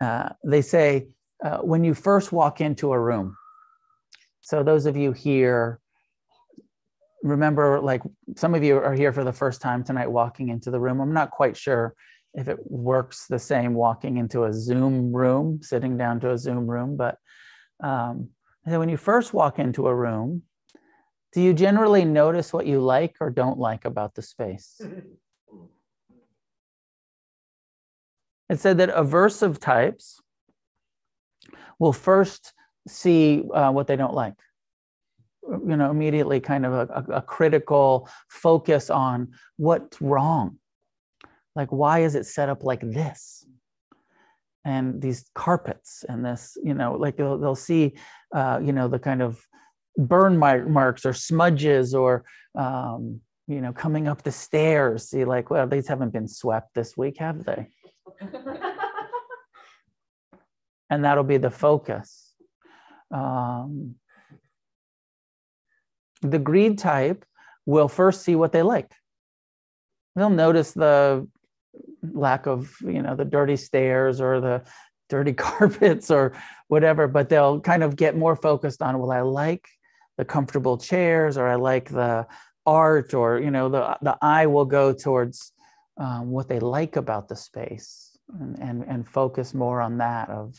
[0.02, 1.08] Uh, they say
[1.44, 3.36] uh, when you first walk into a room,
[4.42, 5.80] so those of you here,
[7.24, 8.02] remember, like
[8.36, 11.02] some of you are here for the first time tonight walking into the room.
[11.02, 11.94] I'm not quite sure
[12.34, 16.70] if it works the same walking into a Zoom room, sitting down to a Zoom
[16.70, 17.18] room, but
[17.84, 18.30] um,
[18.66, 20.44] when you first walk into a room,
[21.34, 24.82] do you generally notice what you like or don't like about the space?
[28.50, 30.20] It said that aversive types
[31.78, 32.54] will first
[32.88, 34.34] see uh, what they don't like.
[35.44, 40.58] You know, immediately kind of a, a critical focus on what's wrong.
[41.56, 43.39] Like, why is it set up like this?
[44.70, 47.96] And these carpets and this, you know, like they'll, they'll see,
[48.36, 49.44] uh, you know, the kind of
[49.98, 52.24] burn marks or smudges or,
[52.56, 55.10] um, you know, coming up the stairs.
[55.10, 57.68] See, like, well, these haven't been swept this week, have they?
[60.92, 62.36] and that'll be the focus.
[63.10, 63.96] Um,
[66.22, 67.26] the greed type
[67.66, 68.92] will first see what they like.
[70.16, 71.28] They'll notice the
[72.04, 74.64] lack of, you know, the dirty stairs or the
[75.10, 76.34] dirty carpets or
[76.68, 79.68] whatever, but they'll kind of get more focused on, well, I like
[80.18, 82.28] the comfortable chairs or I like the
[82.66, 85.52] art or, you know, the, the eye will go towards
[85.98, 90.56] um, what they like about the space and, and, and focus more on that of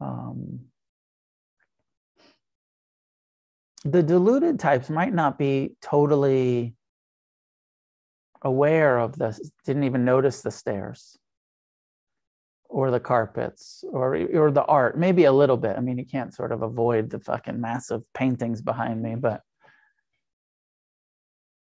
[0.00, 0.60] um,
[3.84, 6.74] the deluded types might not be totally
[8.42, 11.18] aware of this didn't even notice the stairs
[12.68, 15.76] or the carpets or or the art maybe a little bit.
[15.76, 19.42] I mean you can't sort of avoid the fucking massive paintings behind me but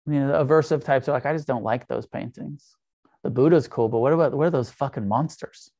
[0.06, 2.76] you know the aversive types are like i just don't like those paintings.
[3.22, 5.70] The buddha's cool but what about what are those fucking monsters?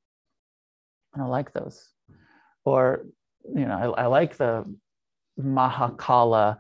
[1.15, 1.89] I don't like those.
[2.65, 3.05] Or
[3.55, 4.65] you know I, I like the
[5.41, 6.59] mahakala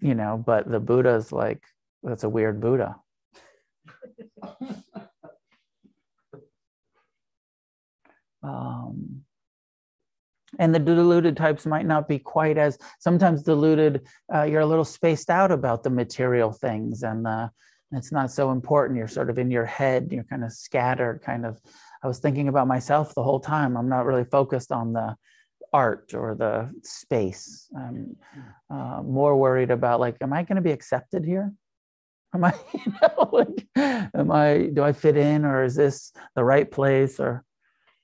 [0.00, 1.62] you know but the buddha's like
[2.02, 2.96] that's a weird buddha
[8.42, 9.22] um,
[10.58, 14.84] and the deluded types might not be quite as sometimes deluded uh, you're a little
[14.84, 17.26] spaced out about the material things and
[17.92, 21.46] it's not so important you're sort of in your head you're kind of scattered kind
[21.46, 21.60] of
[22.04, 23.78] I was thinking about myself the whole time.
[23.78, 25.16] I'm not really focused on the
[25.72, 27.66] art or the space.
[27.74, 28.16] I'm
[28.68, 31.50] uh, more worried about like, am I going to be accepted here?
[32.34, 36.44] Am I, you know, like, am I, do I fit in or is this the
[36.44, 37.20] right place?
[37.20, 37.44] Or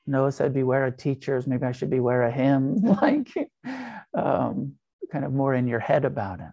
[0.07, 1.47] Noah said, beware of teachers.
[1.47, 2.77] Maybe I should beware of him.
[3.03, 3.29] like,
[4.15, 4.75] um,
[5.13, 6.47] kind of more in your head about it.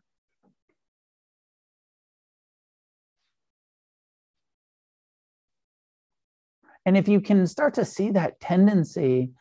[6.85, 9.31] And if you can start to see that tendency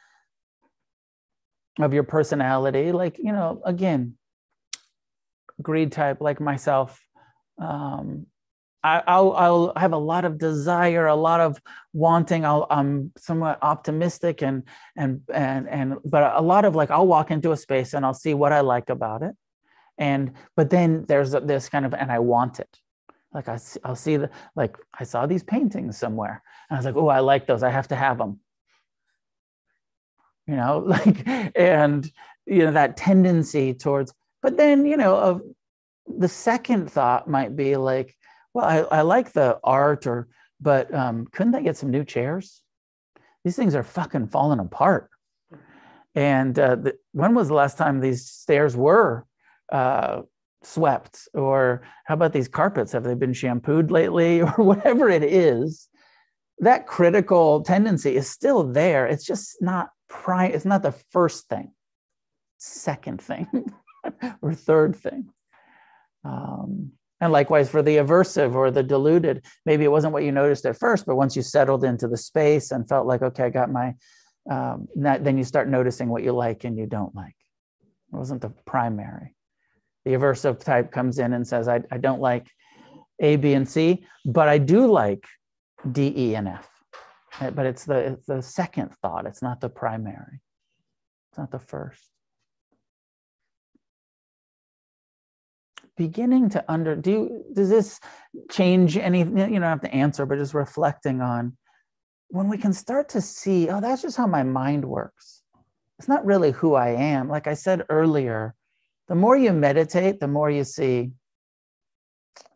[1.78, 4.16] of your personality, like, you know, again,
[5.62, 7.05] greed type like myself,
[7.58, 8.26] um,
[8.86, 11.60] I, I'll, I'll have a lot of desire, a lot of
[11.92, 12.44] wanting.
[12.44, 14.62] I'll, I'm somewhat optimistic and
[14.96, 18.14] and and and, but a lot of like I'll walk into a space and I'll
[18.14, 19.34] see what I like about it,
[19.98, 22.78] and but then there's this kind of and I want it,
[23.32, 26.96] like I, I'll see the like I saw these paintings somewhere, and I was like,
[26.96, 27.64] oh, I like those.
[27.64, 28.38] I have to have them.
[30.46, 31.26] You know, like
[31.56, 32.08] and
[32.46, 34.14] you know that tendency towards.
[34.42, 35.42] But then you know, of
[36.06, 38.14] the second thought might be like,
[38.54, 40.28] well, I, I like the art, or
[40.60, 42.62] but um, couldn't they get some new chairs?
[43.44, 45.10] These things are fucking falling apart.
[46.14, 49.26] And uh, the, when was the last time these stairs were
[49.70, 50.22] uh,
[50.62, 51.28] swept?
[51.34, 52.92] Or how about these carpets?
[52.92, 55.88] Have they been shampooed lately or whatever it is?
[56.60, 59.06] That critical tendency is still there.
[59.06, 61.72] It's just not prime it's not the first thing.
[62.56, 63.46] Second thing
[64.40, 65.28] or third thing
[66.26, 70.66] um, and likewise for the aversive or the deluded maybe it wasn't what you noticed
[70.66, 73.70] at first but once you settled into the space and felt like okay i got
[73.70, 73.94] my
[74.50, 77.36] um, then you start noticing what you like and you don't like
[78.12, 79.36] it wasn't the primary
[80.06, 82.48] the aversive type comes in and says, I, I don't like
[83.18, 85.26] A, B, and C, but I do like
[85.90, 86.70] D, E, and F.
[87.40, 90.40] But it's the, it's the second thought, it's not the primary,
[91.30, 92.08] it's not the first.
[95.96, 98.00] Beginning to under do does this
[98.50, 99.38] change anything?
[99.38, 101.56] You don't have to answer, but just reflecting on
[102.28, 105.42] when we can start to see, oh, that's just how my mind works.
[105.98, 107.28] It's not really who I am.
[107.28, 108.54] Like I said earlier,
[109.08, 111.12] the more you meditate, the more you see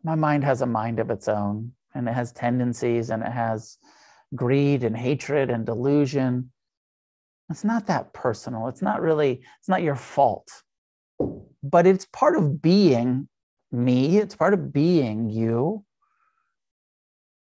[0.03, 1.73] my mind has a mind of its own.
[1.93, 3.77] and it has tendencies and it has
[4.33, 6.51] greed and hatred and delusion.
[7.49, 8.67] It's not that personal.
[8.67, 10.47] It's not really, it's not your fault.
[11.63, 13.27] But it's part of being
[13.71, 15.83] me, it's part of being you.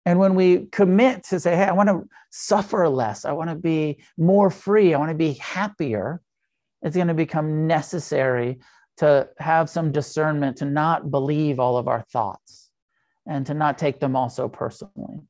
[0.04, 3.56] And when we commit to say, hey, I want to suffer less, I want to
[3.56, 6.22] be more free, I want to be happier,
[6.82, 8.60] it's going to become necessary
[8.98, 12.70] to have some discernment to not believe all of our thoughts
[13.26, 15.20] and to not take them all so personally.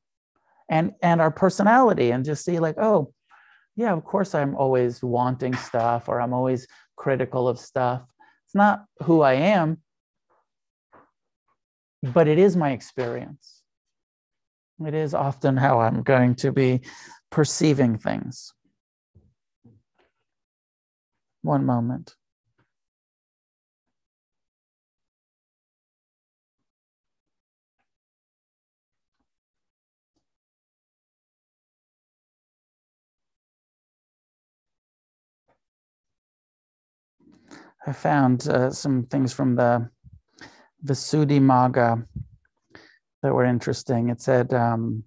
[0.69, 3.11] And, and our personality, and just see, like, oh,
[3.75, 8.03] yeah, of course, I'm always wanting stuff or I'm always critical of stuff.
[8.45, 9.79] It's not who I am,
[12.01, 13.61] but it is my experience.
[14.85, 16.81] It is often how I'm going to be
[17.29, 18.53] perceiving things.
[21.41, 22.15] One moment.
[37.85, 39.89] I found uh, some things from the
[40.85, 42.05] Visuddhimagga
[43.21, 44.09] that were interesting.
[44.09, 45.03] It said, um,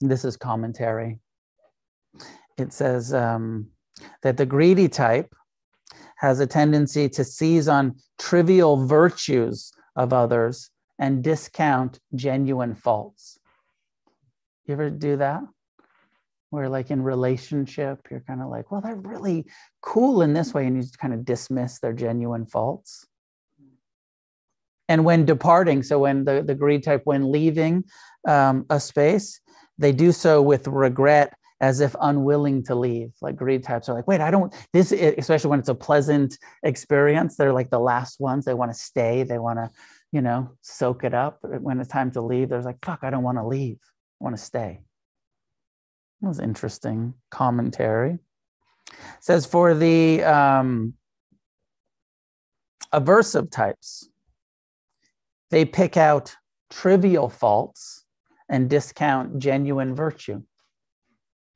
[0.00, 1.18] this is commentary.
[2.58, 3.68] It says um,
[4.22, 5.32] that the greedy type
[6.16, 13.38] has a tendency to seize on trivial virtues of others and discount genuine faults.
[14.66, 15.42] You ever do that?
[16.50, 19.44] Where, like in relationship, you're kind of like, well, they're really
[19.82, 23.06] cool in this way, and you just kind of dismiss their genuine faults
[24.88, 27.84] and when departing so when the, the greed type when leaving
[28.28, 29.40] um, a space
[29.78, 34.06] they do so with regret as if unwilling to leave like greed types are like
[34.06, 38.44] wait i don't this especially when it's a pleasant experience they're like the last ones
[38.44, 39.70] they want to stay they want to
[40.12, 41.40] you know soak it up.
[41.42, 43.78] When it's time to leave there's like fuck i don't want to leave
[44.20, 44.80] i want to stay.
[46.20, 48.12] That was interesting commentary.
[48.12, 50.94] It says for the um,
[52.94, 54.08] aversive types
[55.50, 56.34] they pick out
[56.70, 58.04] trivial faults
[58.48, 60.42] and discount genuine virtue.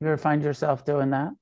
[0.00, 1.32] You ever find yourself doing that?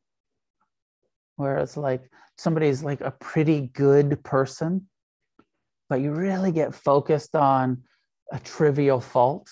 [1.36, 4.88] Where it's like somebody's like a pretty good person,
[5.88, 7.82] but you really get focused on
[8.32, 9.49] a trivial fault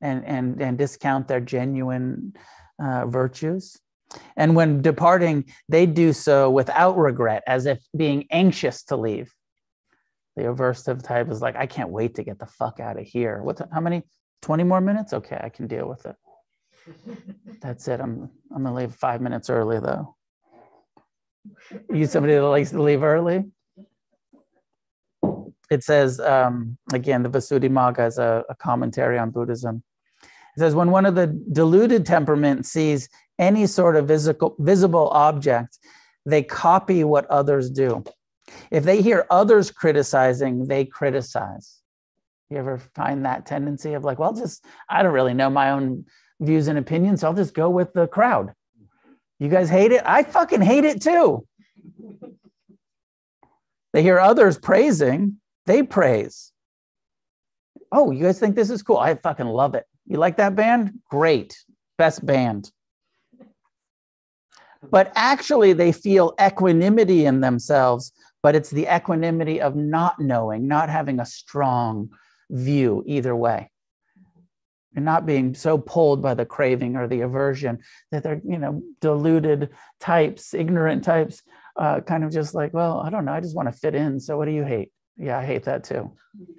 [0.00, 2.34] and, and, and discount their genuine
[2.82, 3.76] uh, virtues.
[4.36, 9.32] And when departing, they do so without regret, as if being anxious to leave.
[10.40, 13.42] The aversive type is like, I can't wait to get the fuck out of here.
[13.42, 13.60] What?
[13.70, 14.04] How many?
[14.40, 15.12] Twenty more minutes?
[15.12, 16.16] Okay, I can deal with it.
[17.60, 18.00] That's it.
[18.00, 20.16] I'm I'm gonna leave five minutes early though.
[21.92, 23.50] You somebody that likes to leave early?
[25.70, 29.82] It says um, again, the Visuddhimagga is a, a commentary on Buddhism.
[30.56, 35.78] It says when one of the deluded temperament sees any sort of visible visible object,
[36.24, 38.02] they copy what others do.
[38.70, 41.80] If they hear others criticizing, they criticize.
[42.48, 46.04] You ever find that tendency of like, well, just, I don't really know my own
[46.40, 48.52] views and opinions, so I'll just go with the crowd.
[49.38, 50.02] You guys hate it?
[50.04, 51.46] I fucking hate it too.
[53.92, 56.52] They hear others praising, they praise.
[57.92, 58.98] Oh, you guys think this is cool?
[58.98, 59.84] I fucking love it.
[60.06, 61.00] You like that band?
[61.10, 61.56] Great.
[61.98, 62.70] Best band.
[64.90, 70.88] But actually, they feel equanimity in themselves but it's the equanimity of not knowing, not
[70.88, 72.10] having a strong
[72.50, 73.70] view either way.
[74.96, 77.78] And not being so pulled by the craving or the aversion
[78.10, 79.70] that they're, you know, deluded
[80.00, 81.42] types, ignorant types,
[81.76, 84.18] uh, kind of just like, well, I don't know, I just want to fit in.
[84.18, 84.90] So what do you hate?
[85.16, 86.10] Yeah, I hate that too.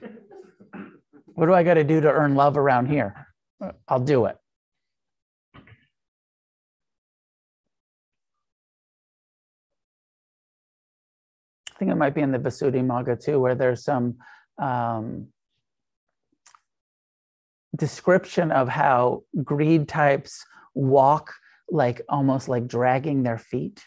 [1.26, 3.28] what do I got to do to earn love around here?
[3.88, 4.38] I'll do it.
[11.82, 14.18] Think it might be in the Visuddhimagga too, where there's some
[14.62, 15.30] um,
[17.76, 21.34] description of how greed types walk
[21.72, 23.84] like almost like dragging their feet.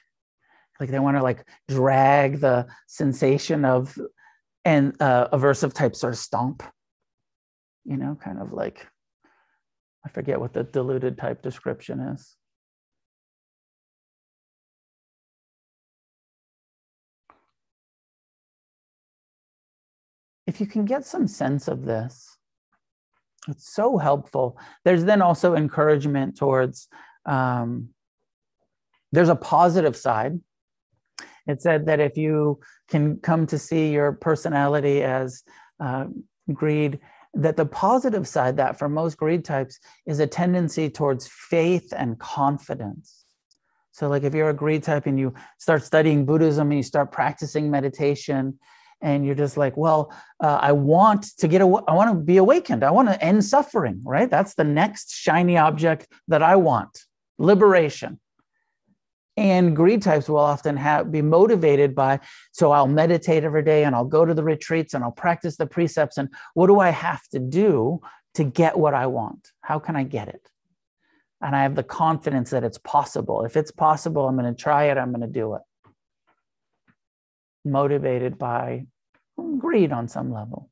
[0.81, 3.97] Like they want to like drag the sensation of,
[4.65, 6.65] and uh, aversive types sort of stomp,
[7.85, 8.89] you know, kind of like,
[10.05, 12.35] I forget what the diluted type description is.
[20.55, 22.39] If you can get some sense of this,
[23.49, 24.57] it's so helpful.
[24.85, 26.87] There's then also encouragement towards,
[27.27, 27.89] um,
[29.11, 30.39] there's a positive side.
[31.49, 35.43] It said that if you can come to see your personality as
[35.81, 36.05] uh,
[36.53, 37.01] greed
[37.37, 42.17] that the positive side that for most greed types is a tendency towards faith and
[42.21, 43.25] confidence
[43.91, 47.11] so like if you're a greed type and you start studying buddhism and you start
[47.11, 48.57] practicing meditation
[49.01, 52.37] and you're just like well uh, i want to get aw- i want to be
[52.39, 52.83] awakened.
[52.83, 54.31] I want to end suffering right?
[54.31, 56.99] That's the next shiny object that i want
[57.39, 58.21] liberation.
[59.37, 62.21] And greed types will often have be motivated by
[62.53, 65.67] so i'll meditate every day and i'll go to the retreats and i'll practice the
[65.67, 66.19] precepts.
[66.19, 68.01] And what do i have to do
[68.35, 69.51] to get what i want?
[69.61, 70.49] How can i get it?
[71.41, 73.45] And i have the confidence that it's possible.
[73.45, 74.99] If it's possible i'm going to try it.
[74.99, 75.63] I'm going to do it
[77.65, 78.87] motivated by
[79.59, 80.71] greed on some level.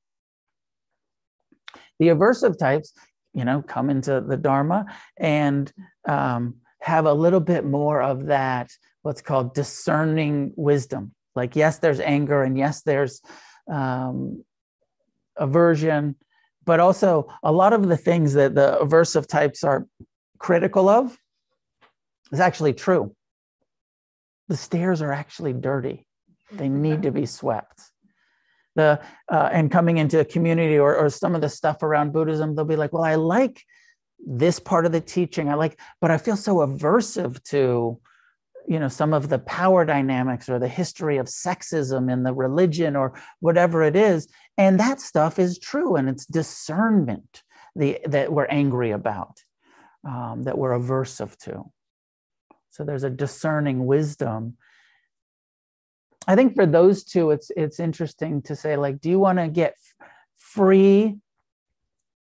[1.98, 2.92] The aversive types
[3.34, 4.86] you know come into the dharma
[5.16, 5.72] and
[6.08, 8.70] um, have a little bit more of that
[9.02, 11.14] what's called discerning wisdom.
[11.34, 13.20] Like yes there's anger and yes there's
[13.70, 14.44] um,
[15.36, 16.16] aversion
[16.64, 19.86] but also a lot of the things that the aversive types are
[20.38, 21.16] critical of
[22.30, 23.14] is actually true.
[24.48, 26.06] The stairs are actually dirty
[26.56, 27.80] they need to be swept.
[28.74, 29.00] The
[29.30, 32.64] uh, and coming into a community or, or some of the stuff around buddhism they'll
[32.64, 33.62] be like well i like
[34.24, 35.50] this part of the teaching.
[35.50, 38.00] I like but i feel so aversive to
[38.68, 42.96] you know some of the power dynamics or the history of sexism in the religion
[42.96, 44.28] or whatever it is.
[44.56, 47.42] And that stuff is true and it's discernment
[47.74, 49.42] the, that we're angry about
[50.06, 51.64] um, that we're aversive to.
[52.70, 54.56] So there's a discerning wisdom
[56.28, 59.48] i think for those two it's it's interesting to say like do you want to
[59.48, 59.74] get
[60.36, 61.16] free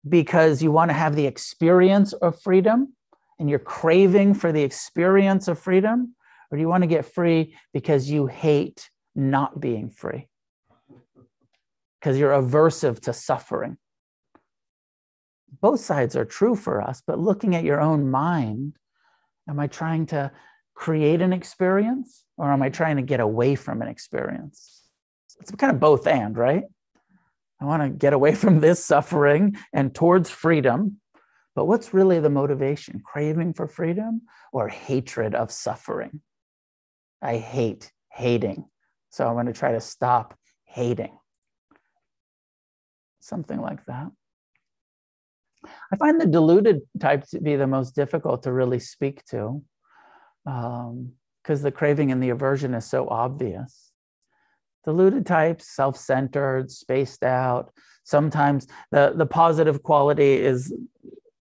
[0.09, 2.95] because you want to have the experience of freedom
[3.39, 6.15] and you're craving for the experience of freedom?
[6.51, 10.29] Or do you want to get free because you hate not being free?
[12.01, 13.77] Because you're aversive to suffering.
[15.61, 18.77] Both sides are true for us, but looking at your own mind,
[19.49, 20.31] am I trying to
[20.79, 24.85] create an experience or am I trying to get away from an experience?
[25.41, 26.63] It's kind of both and, right?
[27.61, 31.01] I want to get away from this suffering and towards freedom.
[31.57, 33.03] But what's really the motivation?
[33.05, 34.23] Craving for freedom
[34.53, 36.21] or hatred of suffering?
[37.21, 38.65] I hate hating.
[39.11, 41.19] So I'm going to try to stop hating.
[43.19, 44.13] Something like that.
[45.93, 49.65] I find the deluded type to be the most difficult to really speak to
[50.49, 53.93] because um, the craving and the aversion is so obvious.
[54.85, 57.73] Deluded types, self-centered, spaced out.
[58.05, 60.73] Sometimes the, the positive quality is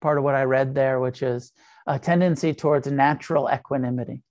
[0.02, 1.52] part of what I read there, which is
[1.88, 4.22] a tendency towards natural equanimity,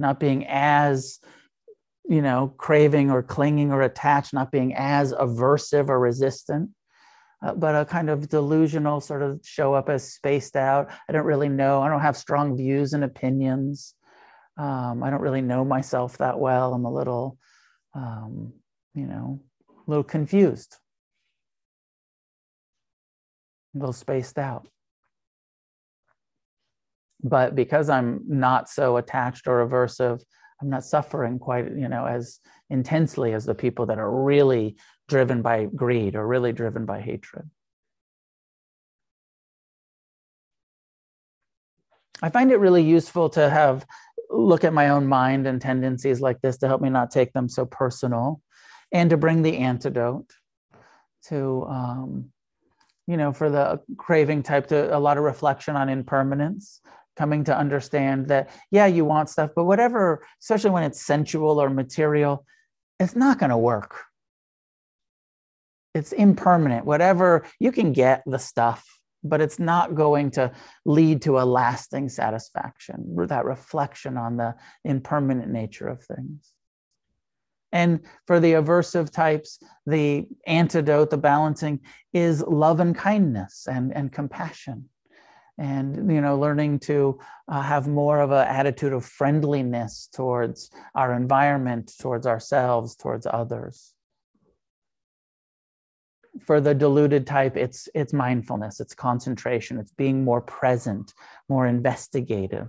[0.00, 1.20] not being as,
[2.08, 6.70] you know, craving or clinging or attached, not being as aversive or resistant.
[7.44, 10.90] Uh, but a kind of delusional sort of show up as spaced out.
[11.08, 11.82] I don't really know.
[11.82, 13.94] I don't have strong views and opinions.
[14.56, 16.72] Um, I don't really know myself that well.
[16.72, 17.36] I'm a little
[17.94, 18.52] um,
[18.94, 20.76] you know, a little confused,
[23.74, 24.68] a little spaced out.
[27.22, 30.22] But because I'm not so attached or aversive,
[30.60, 32.38] I'm not suffering quite, you know, as
[32.70, 34.76] intensely as the people that are really
[35.08, 37.48] driven by greed or really driven by hatred.
[42.22, 43.84] I find it really useful to have
[44.30, 47.48] look at my own mind and tendencies like this to help me not take them
[47.48, 48.40] so personal
[48.92, 50.30] and to bring the antidote
[51.24, 52.30] to um,
[53.06, 56.80] you know for the craving type to a lot of reflection on impermanence
[57.16, 61.70] coming to understand that yeah you want stuff but whatever especially when it's sensual or
[61.70, 62.44] material
[62.98, 64.04] it's not going to work
[65.94, 70.52] it's impermanent whatever you can get the stuff but it's not going to
[70.84, 74.54] lead to a lasting satisfaction, that reflection on the
[74.84, 76.52] impermanent nature of things.
[77.72, 81.80] And for the aversive types, the antidote, the balancing
[82.12, 84.90] is love and kindness and, and compassion.
[85.58, 87.18] And, you know, learning to
[87.48, 93.93] uh, have more of an attitude of friendliness towards our environment, towards ourselves, towards others
[96.42, 101.14] for the deluded type it's it's mindfulness it's concentration it's being more present
[101.48, 102.68] more investigative.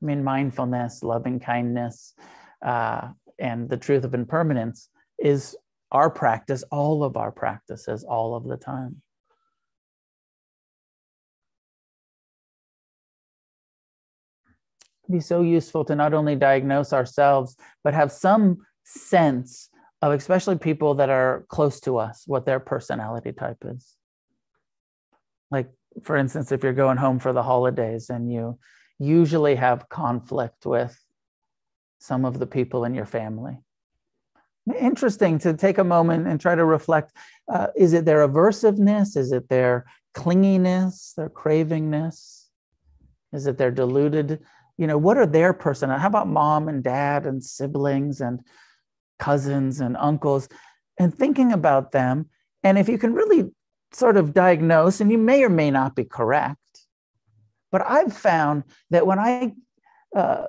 [0.00, 2.14] I mean mindfulness loving kindness
[2.64, 3.08] uh,
[3.38, 4.88] and the truth of impermanence
[5.18, 5.56] is
[5.92, 9.02] our practice all of our practices all of the time.
[15.10, 20.94] Be so useful to not only diagnose ourselves but have some sense of especially people
[20.94, 23.96] that are close to us, what their personality type is.
[25.50, 25.70] Like,
[26.02, 28.58] for instance, if you're going home for the holidays and you
[28.98, 30.98] usually have conflict with
[31.98, 33.58] some of the people in your family.
[34.78, 37.12] Interesting to take a moment and try to reflect
[37.52, 39.16] uh, is it their aversiveness?
[39.16, 42.44] Is it their clinginess, their cravingness?
[43.32, 44.40] Is it their deluded?
[44.76, 45.98] You know, what are their personal?
[45.98, 48.40] How about mom and dad and siblings and
[49.18, 50.48] cousins and uncles?
[50.98, 52.28] And thinking about them.
[52.62, 53.50] And if you can really
[53.92, 56.58] sort of diagnose, and you may or may not be correct,
[57.70, 59.54] but I've found that when I
[60.16, 60.46] uh,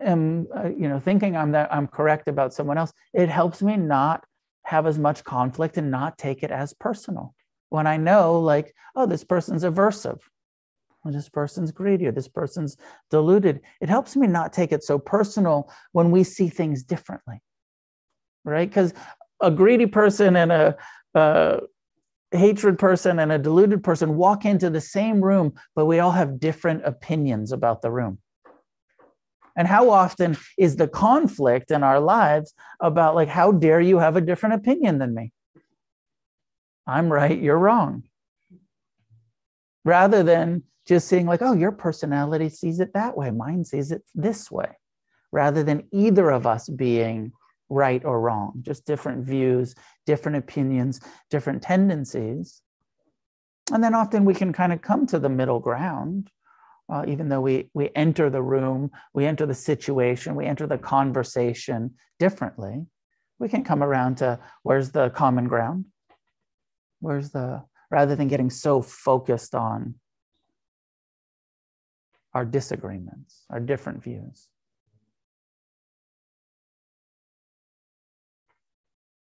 [0.00, 3.76] am, uh, you know, thinking I'm that I'm correct about someone else, it helps me
[3.76, 4.24] not
[4.64, 7.34] have as much conflict and not take it as personal.
[7.70, 10.20] When I know, like, oh, this person's aversive,
[11.04, 12.76] or this person's greedy, or this person's
[13.10, 17.40] deluded, it helps me not take it so personal when we see things differently,
[18.44, 18.68] right?
[18.68, 18.92] Because
[19.40, 20.76] a greedy person and a,
[21.14, 21.60] a
[22.32, 26.40] hatred person and a deluded person walk into the same room, but we all have
[26.40, 28.18] different opinions about the room.
[29.56, 34.16] And how often is the conflict in our lives about, like, how dare you have
[34.16, 35.32] a different opinion than me?
[36.86, 38.04] I'm right, you're wrong.
[39.84, 44.02] Rather than just seeing, like, oh, your personality sees it that way, mine sees it
[44.14, 44.78] this way,
[45.32, 47.32] rather than either of us being
[47.70, 49.74] right or wrong, just different views,
[50.04, 52.60] different opinions, different tendencies.
[53.72, 56.30] And then often we can kind of come to the middle ground,
[56.92, 60.78] uh, even though we, we enter the room, we enter the situation, we enter the
[60.78, 62.84] conversation differently.
[63.38, 65.86] We can come around to where's the common ground?
[66.98, 69.94] Where's the, rather than getting so focused on
[72.34, 74.48] our disagreements, our different views.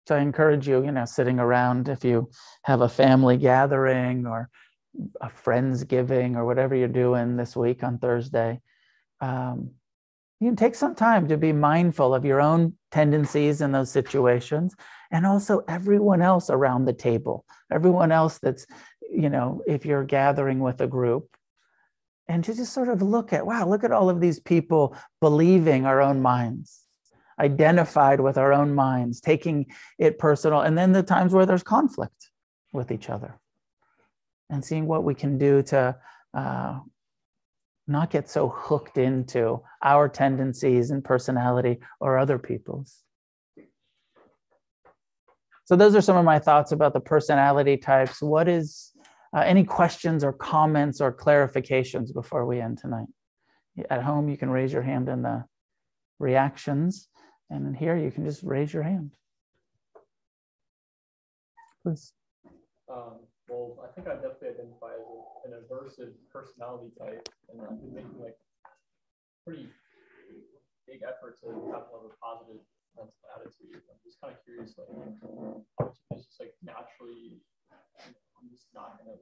[0.06, 2.30] So I encourage you, you know, sitting around if you
[2.64, 4.50] have a family gathering or
[5.20, 8.60] a friends giving or whatever you're doing this week on Thursday,
[9.20, 9.70] um,
[10.40, 14.74] you can take some time to be mindful of your own tendencies in those situations
[15.10, 18.66] and also everyone else around the table, everyone else that's,
[19.10, 21.28] you know, if you're gathering with a group.
[22.28, 25.86] And to just sort of look at, wow, look at all of these people believing
[25.86, 26.83] our own minds
[27.38, 29.66] identified with our own minds, taking
[29.98, 32.30] it personal, and then the times where there's conflict
[32.72, 33.38] with each other,
[34.50, 35.96] and seeing what we can do to
[36.34, 36.78] uh,
[37.86, 43.02] not get so hooked into our tendencies and personality or other people's.
[45.66, 48.20] So, those are some of my thoughts about the personality types.
[48.20, 48.92] What is
[49.34, 53.06] uh, any questions or comments or clarifications before we end tonight?
[53.90, 55.44] At home, you can raise your hand in the
[56.18, 57.08] reactions.
[57.50, 59.12] And here you can just raise your hand.
[61.84, 62.12] Please.
[62.88, 67.76] Um, well, I think I definitely identify as a, an aversive personality type, and I've
[67.76, 68.36] been making like
[69.44, 69.68] pretty
[70.88, 72.64] big effort to have more of a positive
[72.96, 73.84] mental attitude.
[73.84, 74.88] I'm just kind of curious, like,
[75.78, 77.44] of just like naturally,
[78.00, 79.20] I'm just not gonna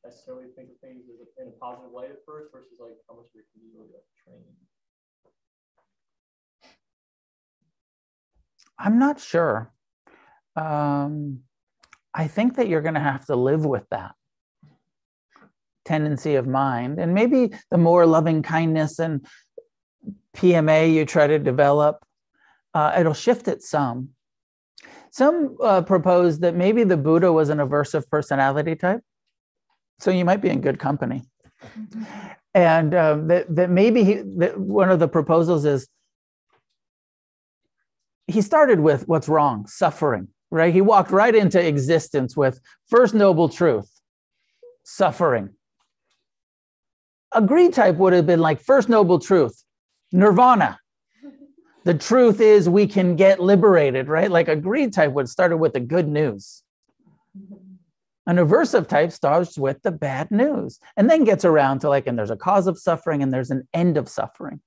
[0.00, 3.20] necessarily think of things as a, in a positive light at first, versus like how
[3.20, 4.56] much of it can be really like trained.
[8.82, 9.72] I'm not sure.
[10.56, 11.40] Um,
[12.12, 14.12] I think that you're going to have to live with that
[15.84, 16.98] tendency of mind.
[16.98, 19.24] And maybe the more loving kindness and
[20.36, 22.04] PMA you try to develop,
[22.74, 24.10] uh, it'll shift it some.
[25.10, 29.00] Some uh, propose that maybe the Buddha was an aversive personality type.
[30.00, 31.22] So you might be in good company.
[31.78, 32.04] Mm-hmm.
[32.54, 35.88] And uh, that, that maybe he, that one of the proposals is
[38.26, 40.72] he started with what's wrong, suffering, right?
[40.72, 43.90] He walked right into existence with first noble truth,
[44.84, 45.50] suffering.
[47.34, 49.62] A greed type would have been like first noble truth,
[50.12, 50.78] nirvana.
[51.84, 54.30] The truth is we can get liberated, right?
[54.30, 56.62] Like a greed type would have started with the good news.
[58.26, 62.16] An aversive type starts with the bad news and then gets around to like, and
[62.16, 64.60] there's a cause of suffering and there's an end of suffering.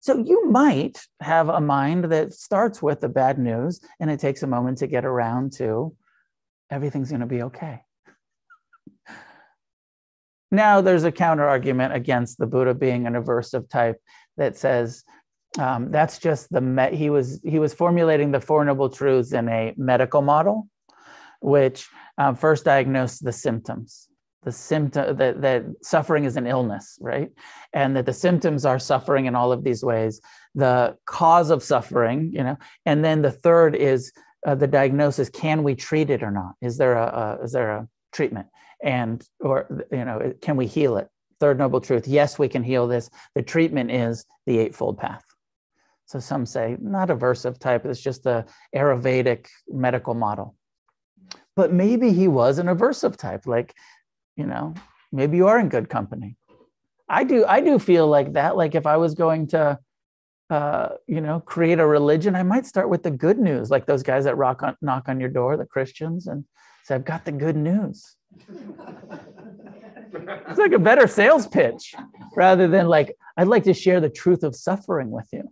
[0.00, 4.42] So you might have a mind that starts with the bad news and it takes
[4.42, 5.94] a moment to get around to
[6.70, 7.82] everything's going to be okay.
[10.50, 14.00] Now, there's a counter argument against the Buddha being an aversive type
[14.36, 15.04] that says
[15.58, 19.48] um, that's just the me- he was he was formulating the four noble truths in
[19.48, 20.68] a medical model,
[21.40, 24.09] which um, first diagnosed the symptoms
[24.42, 27.30] the symptom that, that suffering is an illness right?
[27.72, 30.20] And that the symptoms are suffering in all of these ways.
[30.54, 32.56] The cause of suffering you know
[32.86, 34.12] and then the third is
[34.46, 36.54] uh, the diagnosis can we treat it or not?
[36.62, 38.46] Is there a, a is there a treatment?
[38.82, 41.08] And or you know can we heal it?
[41.38, 43.10] Third noble truth yes we can heal this.
[43.34, 45.24] The treatment is the eightfold path.
[46.06, 50.56] So some say not aversive type it's just the ayurvedic medical model.
[51.56, 53.74] But maybe he was an aversive type like
[54.40, 54.74] you know
[55.12, 56.36] maybe you are in good company.
[57.08, 58.56] I do i do feel like that.
[58.56, 59.78] Like if i was going to
[60.56, 63.70] uh, you know create a religion i might start with the good news.
[63.70, 66.44] Like those guys that rock on, knock on your door the christians and
[66.84, 68.16] say i've got the good news.
[70.48, 71.94] It's like a better sales pitch
[72.34, 75.44] rather than like i'd like to share the truth of suffering with you.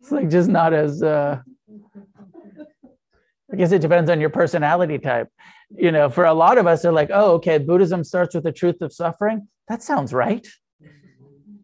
[0.00, 1.40] It's like just not as uh,
[3.52, 5.28] I guess it depends on your personality type.
[5.76, 8.52] You know, for a lot of us, they're like, oh, okay, Buddhism starts with the
[8.52, 9.48] truth of suffering.
[9.68, 10.46] That sounds right.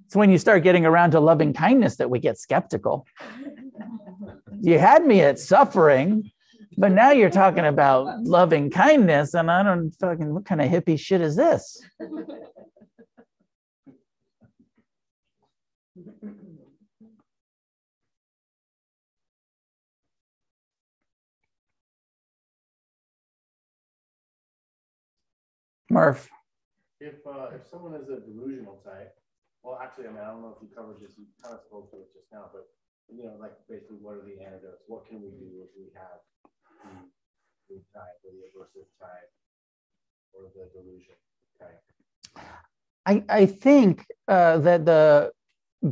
[0.07, 3.07] It's when you start getting around to loving kindness that we get skeptical.
[4.61, 6.31] You had me at suffering,
[6.79, 10.99] but now you're talking about loving kindness, and I don't fucking what kind of hippie
[10.99, 11.83] shit is this?
[25.91, 26.29] Murph.
[27.01, 29.15] If uh, if someone is a delusional type,
[29.63, 31.13] well, actually, I mean, I don't know if you covered this.
[31.19, 32.67] You kind of spoke to it just now, but
[33.13, 34.83] you know, like basically, what are the antidotes?
[34.87, 36.25] What can we do if we have
[37.69, 39.31] the type or the aversive type
[40.33, 41.15] or the delusion
[41.61, 41.83] type?
[43.05, 45.33] I I think uh, that the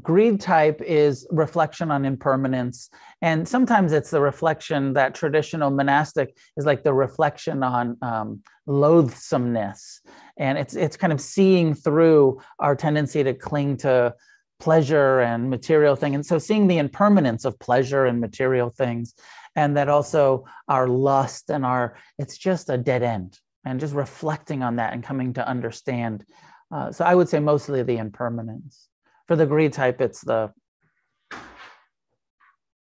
[0.00, 2.90] greed type is reflection on impermanence.
[3.22, 10.00] And sometimes it's the reflection that traditional monastic is like the reflection on um, loathsomeness.
[10.36, 14.14] And it's it's kind of seeing through our tendency to cling to
[14.58, 16.14] pleasure and material thing.
[16.14, 19.14] And so seeing the impermanence of pleasure and material things
[19.56, 23.38] and that also our lust and our it's just a dead end.
[23.66, 26.22] And just reflecting on that and coming to understand
[26.70, 28.88] uh, so i would say mostly the impermanence
[29.26, 30.52] for the greed type, it's the,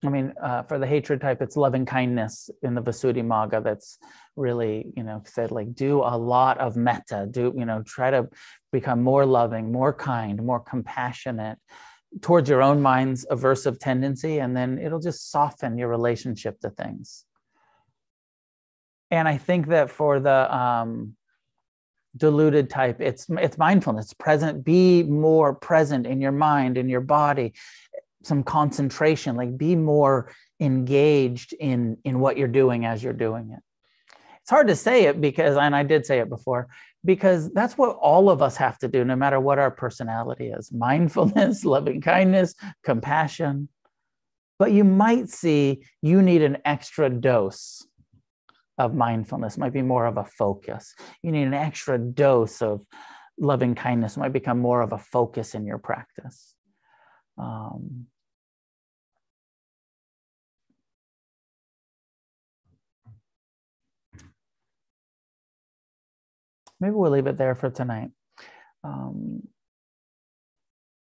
[0.04, 3.98] I mean, uh, for the hatred type, it's loving kindness in the Visuddhimagga that's
[4.36, 8.28] really, you know, said like do a lot of metta, do, you know, try to
[8.70, 11.58] become more loving, more kind, more compassionate
[12.22, 17.24] towards your own mind's aversive tendency, and then it'll just soften your relationship to things.
[19.10, 21.16] And I think that for the um,
[22.18, 23.00] deluded type.
[23.00, 27.54] It's it's mindfulness present be more present in your mind in your body
[28.22, 30.30] some concentration like be more
[30.60, 33.60] engaged in in what you're doing as you're doing it.
[34.40, 36.68] It's hard to say it because and i did say it before
[37.04, 40.72] because that's what all of us have to do no matter what our personality is.
[40.86, 43.68] Mindfulness loving kindness compassion.
[44.58, 47.86] But you might see you need an extra dose
[48.78, 50.94] of mindfulness might be more of a focus.
[51.22, 52.84] You need an extra dose of
[53.38, 56.54] loving kindness might become more of a focus in your practice.
[57.36, 58.06] Um,
[66.80, 68.10] maybe we'll leave it there for tonight.
[68.84, 69.42] Um,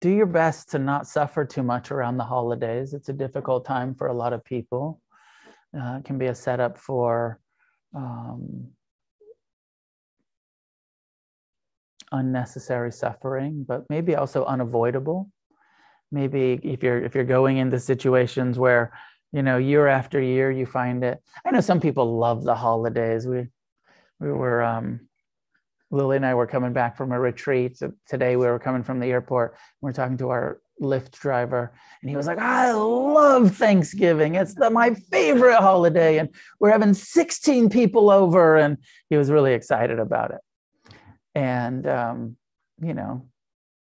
[0.02, 2.94] do your best to not suffer too much around the holidays.
[2.94, 5.02] It's a difficult time for a lot of people.
[5.78, 7.40] Uh, it can be a setup for
[7.94, 8.68] um,
[12.12, 15.30] unnecessary suffering, but maybe also unavoidable.
[16.12, 18.92] Maybe if you're if you're going into situations where
[19.32, 21.20] you know year after year you find it.
[21.46, 23.28] I know some people love the holidays.
[23.28, 23.48] We
[24.20, 25.02] we were um,
[25.92, 28.36] Lily and I were coming back from a retreat today.
[28.36, 29.56] We were coming from the airport.
[29.82, 34.36] We we're talking to our Lyft driver, and he was like, "I love Thanksgiving.
[34.36, 36.30] It's the, my favorite holiday, and
[36.60, 38.78] we're having 16 people over." And
[39.10, 40.42] he was really excited about it.
[41.36, 42.38] And um,
[42.82, 43.28] you know,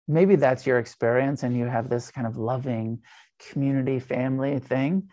[0.08, 3.00] maybe that's your experience, and you have this kind of loving
[3.40, 5.10] community family thing.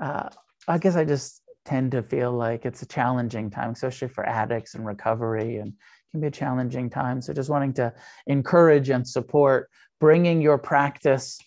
[0.00, 0.28] Uh,
[0.68, 4.74] I guess I just tend to feel like it's a challenging time, especially for addicts
[4.74, 5.74] and recovery, and
[6.12, 7.20] can be a challenging time.
[7.20, 7.92] So just wanting to
[8.26, 9.68] encourage and support
[10.00, 11.38] bringing your practice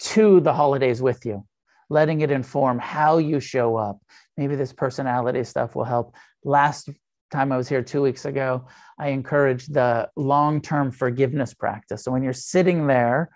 [0.00, 1.46] to the holidays with you,
[1.88, 3.98] letting it inform how you show up.
[4.36, 6.14] Maybe this personality stuff will help.
[6.44, 6.88] Last
[7.30, 8.66] time I was here two weeks ago,
[8.98, 12.04] I encouraged the long term forgiveness practice.
[12.04, 13.30] So when you're sitting there,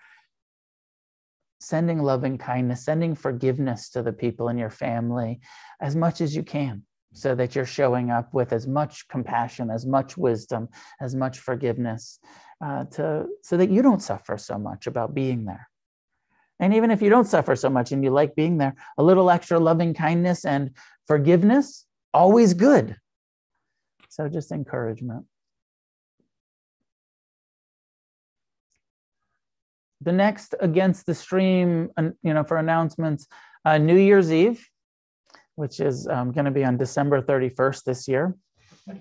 [1.59, 5.39] sending loving kindness, sending forgiveness to the people in your family
[5.81, 9.85] as much as you can so that you're showing up with as much compassion, as
[9.85, 10.67] much wisdom,
[10.99, 12.19] as much forgiveness,
[12.63, 15.67] uh, to, so that you don't suffer so much about being there.
[16.59, 19.29] And even if you don't suffer so much and you like being there, a little
[19.29, 20.71] extra loving kindness and
[21.05, 22.95] forgiveness, always good.
[24.09, 25.25] So just encouragement.
[30.01, 31.89] The next against the stream,
[32.21, 33.27] you know, for announcements,
[33.65, 34.65] uh, New Year's Eve,
[35.55, 38.35] which is um, going to be on December 31st this year.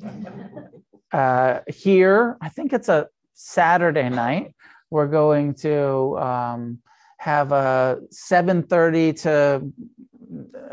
[1.12, 4.55] Uh, here, I think it's a Saturday night.
[4.90, 6.78] We're going to um,
[7.19, 9.73] have a 7:30 to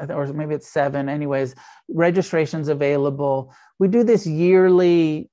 [0.09, 1.09] or maybe it's seven.
[1.09, 1.55] Anyways,
[1.89, 3.53] registrations available.
[3.79, 5.29] We do this yearly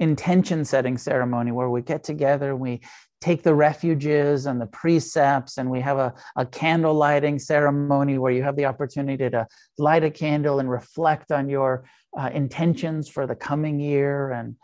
[0.00, 2.80] intention setting ceremony where we get together, we
[3.20, 8.30] take the refuges and the precepts, and we have a, a candle lighting ceremony where
[8.30, 9.46] you have the opportunity to
[9.76, 11.84] light a candle and reflect on your
[12.18, 14.30] uh, intentions for the coming year.
[14.30, 14.56] And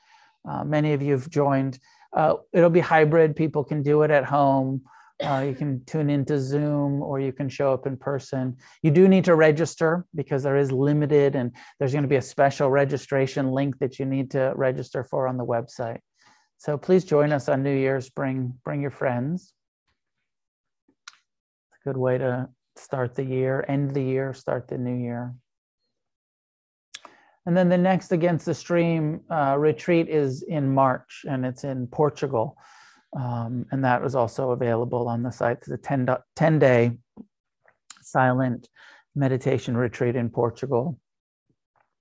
[0.48, 1.78] uh, many of you have joined.
[2.14, 3.34] Uh, it'll be hybrid.
[3.34, 4.82] People can do it at home.
[5.22, 8.56] Uh, you can tune into Zoom or you can show up in person.
[8.82, 12.22] You do need to register because there is limited, and there's going to be a
[12.22, 16.00] special registration link that you need to register for on the website.
[16.58, 18.10] So please join us on New Year's.
[18.10, 19.52] Bring bring your friends.
[20.98, 25.34] It's a good way to start the year, end the year, start the new year.
[27.46, 31.86] And then the next Against the Stream uh, retreat is in March, and it's in
[31.86, 32.56] Portugal.
[33.16, 35.58] Um, and that was also available on the site.
[35.58, 36.92] It's a 10, 10 day
[38.00, 38.68] silent
[39.14, 40.98] meditation retreat in Portugal.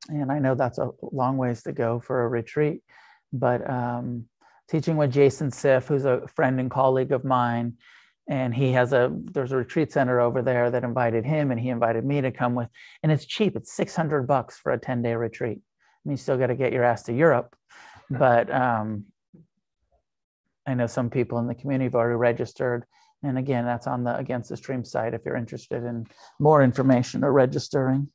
[0.10, 2.82] And I know that's a long ways to go for a retreat,
[3.32, 4.26] but um,
[4.70, 7.78] teaching with Jason Siff, who's a friend and colleague of mine,
[8.28, 11.70] and he has a there's a retreat center over there that invited him, and he
[11.70, 12.70] invited me to come with,
[13.02, 13.56] and it's cheap.
[13.56, 15.60] It's 600 bucks for a 10 day retreat.
[15.60, 17.56] I mean, you still got to get your ass to Europe,
[18.10, 19.06] but um,
[20.66, 22.86] I know some people in the community have already registered.
[23.24, 26.06] And again, that's on the Against the Stream site if you're interested in
[26.40, 28.10] more information or registering.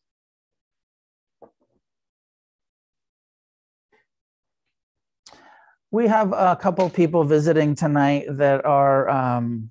[5.91, 9.71] We have a couple people visiting tonight that are um,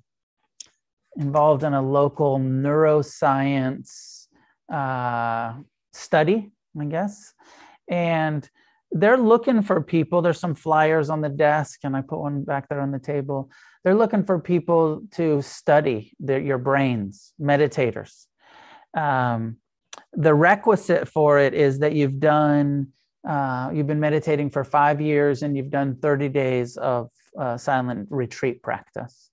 [1.18, 4.26] involved in a local neuroscience
[4.72, 5.54] uh,
[5.92, 7.34] study, I guess.
[7.88, 8.48] And
[8.90, 10.22] they're looking for people.
[10.22, 13.50] There's some flyers on the desk, and I put one back there on the table.
[13.84, 18.26] They're looking for people to study their, your brains, meditators.
[18.96, 19.56] Um,
[20.12, 22.88] the requisite for it is that you've done,
[23.28, 28.08] uh, you've been meditating for five years and you've done 30 days of uh, silent
[28.10, 29.30] retreat practice.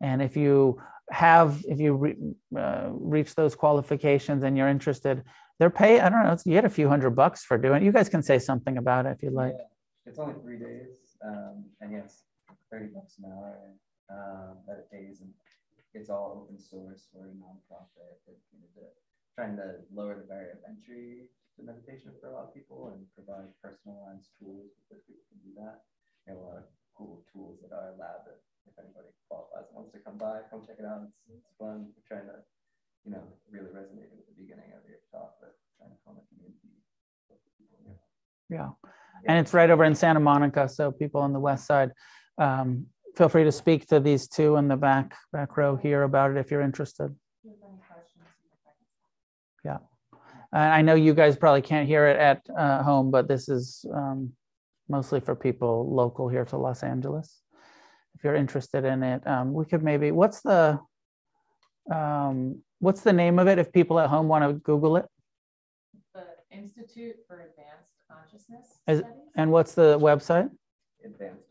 [0.00, 0.80] And if you
[1.10, 2.14] have, if you re,
[2.58, 5.22] uh, reach those qualifications and you're interested,
[5.58, 6.00] they're pay.
[6.00, 6.36] I don't know.
[6.44, 7.82] You get a few hundred bucks for doing.
[7.82, 7.86] it.
[7.86, 9.54] You guys can say something about it if you'd like.
[9.56, 9.64] Yeah.
[10.06, 12.22] It's only three days, um, and yes,
[12.70, 13.58] thirty bucks an hour
[14.12, 15.30] um, that it pays, and
[15.94, 17.08] it's all open source.
[17.10, 18.22] for a nonprofit.
[18.28, 18.86] you know,
[19.34, 23.02] trying to lower the barrier of entry to meditation for a lot of people and
[23.16, 25.82] provide personalized tools because people can do that.
[26.28, 29.45] Have a lot of cool tools that our lab if anybody qualifies and
[29.76, 31.04] wants to come by, come check it out.
[31.04, 31.92] It's, it's fun.
[31.92, 32.40] We're trying to
[33.06, 36.26] you know, really resonated with the beginning of your talk, but trying to form a
[36.34, 36.58] community.
[38.50, 38.70] Yeah.
[39.28, 40.68] And it's right over in Santa Monica.
[40.68, 41.92] So people on the west side,
[42.38, 42.86] um,
[43.16, 46.36] feel free to speak to these two in the back back row here about it
[46.36, 47.14] if you're interested.
[49.64, 49.78] Yeah.
[50.52, 53.84] And I know you guys probably can't hear it at uh, home, but this is
[53.92, 54.32] um,
[54.88, 57.40] mostly for people local here to Los Angeles.
[58.16, 60.80] If you're interested in it, um, we could maybe, what's the,
[61.92, 65.06] um, What's the name of it if people at home want to Google it?
[66.12, 68.78] The Institute for Advanced Consciousness.
[68.86, 69.02] Is,
[69.34, 70.50] and what's the website?
[71.04, 71.42] Advanced.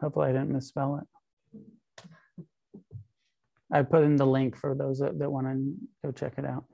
[0.00, 2.44] Hopefully, I didn't misspell it.
[3.72, 5.74] I put in the link for those that, that want to
[6.04, 6.64] go check it out.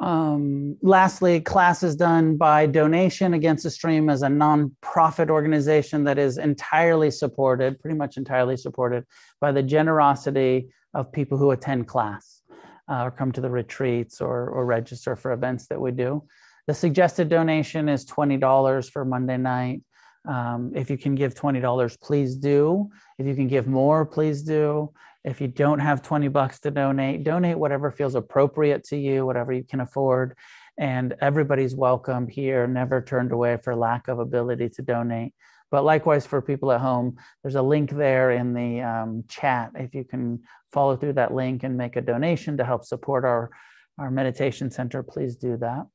[0.00, 6.18] Um, lastly, class is done by donation against the stream as a nonprofit organization that
[6.18, 9.04] is entirely supported, pretty much entirely supported
[9.40, 12.42] by the generosity of people who attend class
[12.90, 16.24] uh, or come to the retreats or, or register for events that we do.
[16.66, 19.82] The suggested donation is $20 for Monday night.
[20.26, 22.90] Um, if you can give $20, please do.
[23.18, 24.90] If you can give more, please do.
[25.24, 29.52] If you don't have 20 bucks to donate, donate whatever feels appropriate to you, whatever
[29.52, 30.36] you can afford.
[30.78, 35.32] And everybody's welcome here, never turned away for lack of ability to donate.
[35.70, 39.70] But likewise, for people at home, there's a link there in the um, chat.
[39.74, 40.42] If you can
[40.72, 43.50] follow through that link and make a donation to help support our,
[43.98, 45.86] our meditation center, please do that.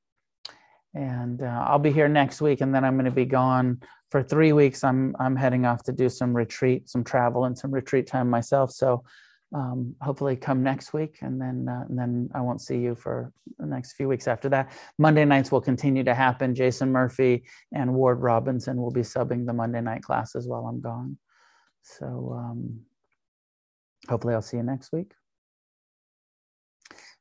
[0.99, 3.81] And uh, I'll be here next week, and then I'm going to be gone
[4.11, 4.83] for three weeks.
[4.83, 8.71] I'm I'm heading off to do some retreat, some travel, and some retreat time myself.
[8.71, 9.05] So
[9.55, 13.31] um, hopefully come next week, and then uh, and then I won't see you for
[13.57, 14.73] the next few weeks after that.
[14.97, 16.53] Monday nights will continue to happen.
[16.53, 21.17] Jason Murphy and Ward Robinson will be subbing the Monday night classes while I'm gone.
[21.81, 22.81] So um,
[24.09, 25.13] hopefully I'll see you next week.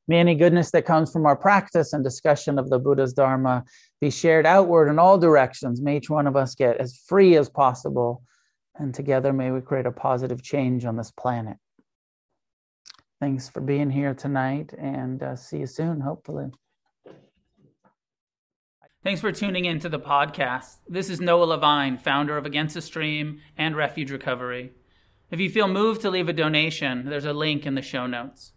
[0.08, 3.62] May any goodness that comes from our practice and discussion of the Buddha's Dharma
[4.00, 5.82] be shared outward in all directions.
[5.82, 8.22] May each one of us get as free as possible.
[8.76, 11.58] And together, may we create a positive change on this planet.
[13.20, 16.46] Thanks for being here tonight and uh, see you soon, hopefully.
[19.04, 20.76] Thanks for tuning in to the podcast.
[20.88, 24.72] This is Noah Levine, founder of Against the Stream and Refuge Recovery.
[25.30, 28.52] If you feel moved to leave a donation, there's a link in the show notes.